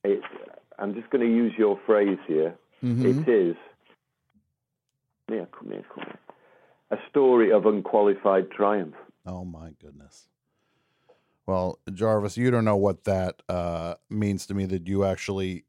it's 0.04 0.26
I'm 0.78 0.94
just 0.94 1.10
going 1.10 1.26
to 1.26 1.34
use 1.34 1.54
your 1.58 1.80
phrase 1.86 2.18
here. 2.28 2.56
Mhm. 2.84 3.26
It 3.26 3.30
is. 3.30 3.56
Yeah, 5.32 5.46
come 5.58 5.72
here, 5.72 5.84
come 5.94 6.04
here. 6.06 6.20
A 6.92 6.98
story 7.10 7.52
of 7.52 7.66
unqualified 7.66 8.52
triumph. 8.52 8.96
Oh 9.26 9.44
my 9.46 9.72
goodness. 9.82 10.28
Well, 11.48 11.80
Jarvis, 11.94 12.38
you 12.38 12.50
don't 12.50 12.66
know 12.66 12.76
what 12.76 13.04
that 13.04 13.42
uh, 13.48 13.96
means 14.10 14.48
to 14.48 14.54
me 14.54 14.66
that 14.66 14.88
you 14.88 15.04
actually 15.06 15.66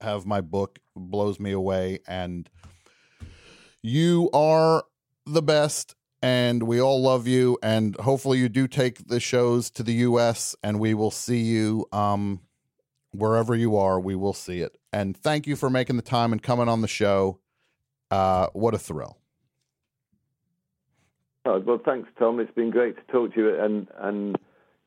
have 0.00 0.26
my 0.26 0.40
book 0.42 0.78
blows 0.94 1.40
me 1.40 1.52
away 1.52 2.00
and 2.06 2.50
you 3.82 4.28
are 4.32 4.84
the 5.24 5.42
best 5.42 5.94
and 6.22 6.62
we 6.64 6.80
all 6.80 7.00
love 7.00 7.26
you 7.26 7.58
and 7.62 7.96
hopefully 8.00 8.38
you 8.38 8.48
do 8.48 8.68
take 8.68 9.08
the 9.08 9.20
shows 9.20 9.70
to 9.70 9.82
the 9.82 9.94
US 9.94 10.54
and 10.62 10.78
we 10.80 10.92
will 10.92 11.10
see 11.10 11.40
you 11.40 11.86
um 11.92 12.40
wherever 13.12 13.54
you 13.54 13.76
are 13.76 13.98
we 13.98 14.14
will 14.14 14.34
see 14.34 14.60
it. 14.60 14.76
And 14.92 15.16
thank 15.16 15.46
you 15.46 15.56
for 15.56 15.70
making 15.70 15.96
the 15.96 16.02
time 16.02 16.32
and 16.32 16.42
coming 16.42 16.68
on 16.68 16.82
the 16.82 16.88
show. 16.88 17.40
Uh 18.10 18.48
what 18.52 18.74
a 18.74 18.78
thrill 18.78 19.18
Oh, 21.46 21.60
well, 21.60 21.80
thanks, 21.84 22.08
Tom. 22.18 22.40
It's 22.40 22.52
been 22.54 22.70
great 22.70 22.96
to 22.96 23.12
talk 23.12 23.34
to 23.34 23.40
you, 23.40 23.58
and 23.58 23.86
and 23.98 24.36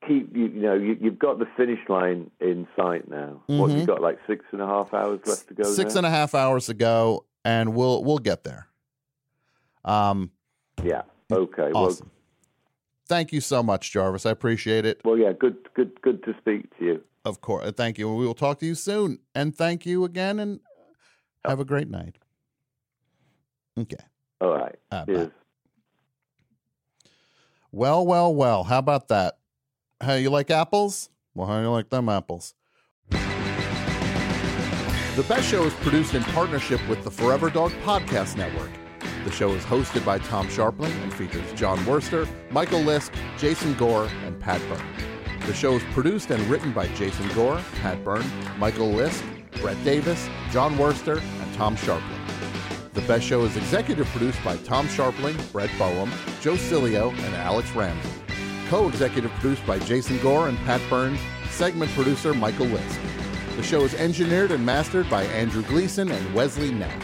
keep 0.07 0.35
you. 0.35 0.45
You 0.47 0.61
know, 0.61 0.73
you, 0.75 0.97
you've 0.99 1.17
got 1.19 1.39
the 1.39 1.45
finish 1.55 1.79
line 1.87 2.29
in 2.41 2.67
sight 2.75 3.09
now. 3.09 3.41
What 3.47 3.71
Mhm. 3.71 3.77
you've 3.77 3.87
got, 3.87 4.01
like 4.01 4.19
six 4.27 4.43
and 4.51 4.61
a 4.61 4.67
half 4.67 4.93
hours 4.93 5.21
left 5.25 5.47
to 5.47 5.53
go. 5.53 5.63
six 5.63 5.93
now? 5.95 5.99
and 5.99 6.05
a 6.05 6.09
half 6.09 6.35
hours 6.35 6.65
to 6.67 6.73
go 6.73 7.25
and 7.45 7.73
we'll 7.73 8.03
we'll 8.03 8.17
get 8.19 8.43
there 8.43 8.67
um 9.85 10.29
Yeah. 10.83 11.03
Okay. 11.31 11.71
awesome 11.73 12.11
thank 13.07 13.31
you 13.31 13.39
so 13.39 13.63
much 13.63 13.91
jarvis 13.93 14.25
i 14.25 14.31
appreciate 14.31 14.85
it 14.85 14.99
Well, 15.05 15.13
well, 15.15 15.23
yeah. 15.23 15.31
Good, 15.31 15.55
good, 15.73 16.01
good 16.01 16.21
to 16.23 16.35
speak 16.41 16.77
to 16.77 16.85
you. 16.85 17.03
of 17.23 17.39
course 17.39 17.71
thank 17.77 17.97
you 17.97 18.13
we 18.13 18.25
will 18.27 18.33
talk 18.33 18.59
to 18.59 18.65
you 18.65 18.75
soon 18.75 19.19
and 19.33 19.55
thank 19.55 19.85
you 19.85 20.03
again 20.03 20.37
and 20.39 20.59
have 21.45 21.61
a 21.61 21.65
great 21.65 21.89
night 21.89 22.17
okay 23.77 24.03
All 24.41 24.51
right. 24.51 24.75
Ah, 24.91 25.05
bye. 25.05 25.31
Well 27.71 28.03
well 28.03 28.33
well 28.33 28.63
how 28.63 28.79
about 28.79 29.09
that? 29.09 29.37
How 30.01 30.13
you 30.15 30.31
like 30.31 30.49
apples? 30.49 31.09
Well 31.35 31.45
how 31.47 31.57
do 31.57 31.63
you 31.65 31.69
like 31.69 31.89
them 31.89 32.09
apples? 32.09 32.55
The 33.11 33.17
best 35.27 35.47
show 35.47 35.63
is 35.65 35.73
produced 35.75 36.15
in 36.15 36.23
partnership 36.23 36.79
with 36.87 37.03
the 37.03 37.11
forever 37.11 37.51
dog 37.51 37.71
podcast 37.83 38.37
network. 38.37 38.71
The 39.23 39.31
show 39.31 39.51
is 39.51 39.63
hosted 39.63 40.03
by 40.03 40.17
tom 40.17 40.47
Scharpling 40.47 40.91
and 41.03 41.13
features 41.13 41.53
Jon 41.53 41.77
Wurster 41.79 42.27
michael 42.49 42.79
lisk 42.79 43.13
jason 43.37 43.75
gore 43.75 44.09
and 44.25 44.39
pat 44.39 44.61
byrne. 44.67 44.83
The 45.45 45.53
show 45.53 45.73
is 45.73 45.83
produced 45.91 46.31
and 46.31 46.41
written 46.49 46.73
by 46.73 46.87
jason 46.95 47.27
gore 47.35 47.61
pat 47.81 48.03
byrne 48.03 48.25
michael 48.57 48.91
lisk 48.91 49.23
brett 49.61 49.77
davis 49.83 50.27
Jon 50.51 50.75
Wurster 50.75 51.21
and 51.21 51.53
tom 51.53 51.75
Scharpling 51.75 52.18
the 52.93 53.01
Best 53.01 53.25
Show 53.25 53.43
is 53.43 53.55
executive 53.55 54.07
produced 54.07 54.43
by 54.43 54.57
Tom 54.57 54.87
Scharpling, 54.87 55.51
Brett 55.51 55.69
Boehm, 55.77 56.11
Joe 56.41 56.55
Cilio, 56.55 57.11
and 57.11 57.35
Alex 57.35 57.69
Ramsey. 57.71 58.09
Co-executive 58.67 59.31
produced 59.31 59.65
by 59.65 59.79
Jason 59.79 60.19
Gore 60.19 60.47
and 60.47 60.57
Pat 60.59 60.81
Burns. 60.89 61.19
Segment 61.49 61.91
producer 61.91 62.33
Michael 62.33 62.67
Lisk. 62.67 63.55
The 63.55 63.63
show 63.63 63.81
is 63.81 63.93
engineered 63.95 64.51
and 64.51 64.65
mastered 64.65 65.09
by 65.09 65.23
Andrew 65.23 65.63
Gleason 65.63 66.09
and 66.11 66.33
Wesley 66.33 66.71
Knapp. 66.71 67.03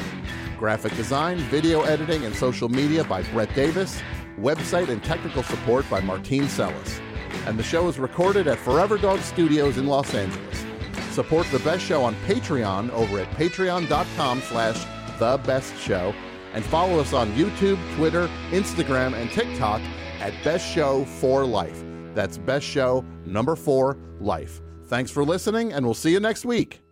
Graphic 0.58 0.96
design, 0.96 1.38
video 1.50 1.82
editing, 1.82 2.24
and 2.24 2.36
social 2.36 2.70
media 2.70 3.04
by 3.04 3.24
Brett 3.24 3.54
Davis. 3.56 4.02
Website 4.40 4.90
and 4.90 5.04
technical 5.04 5.44
support 5.44 5.90
by 5.90 6.00
Martine 6.00 6.46
Sellis. 6.46 7.02
And 7.46 7.60
the 7.60 7.64
show 7.64 7.88
is 7.88 8.00
recorded 8.00 8.48
at 8.48 8.58
Forever 8.60 8.98
Dog 8.98 9.20
Studios 9.20 9.78
in 9.78 9.88
Los 9.88 10.14
Angeles. 10.14 10.66
Support 11.12 11.48
the 11.48 11.60
best 11.60 11.84
show 11.84 12.04
on 12.04 12.16
Patreon 12.28 12.90
over 12.92 13.20
at 13.20 13.30
patreon.com 13.32 14.42
slash 14.42 14.86
the 15.20 15.40
best 15.46 15.76
show 15.78 16.14
and 16.54 16.64
follow 16.66 17.00
us 17.00 17.14
on 17.14 17.32
YouTube, 17.34 17.78
Twitter, 17.96 18.28
Instagram, 18.52 19.14
and 19.14 19.30
TikTok 19.32 19.82
at 20.20 20.34
Best 20.44 20.66
Show 20.66 21.04
for 21.06 21.46
Life. 21.46 21.84
That's 22.14 22.38
Best 22.38 22.66
Show 22.66 23.04
number 23.26 23.56
four 23.56 23.98
life. 24.20 24.62
Thanks 24.86 25.12
for 25.12 25.24
listening, 25.26 25.74
and 25.74 25.86
we'll 25.86 25.94
see 25.94 26.12
you 26.12 26.20
next 26.20 26.46
week. 26.46 26.85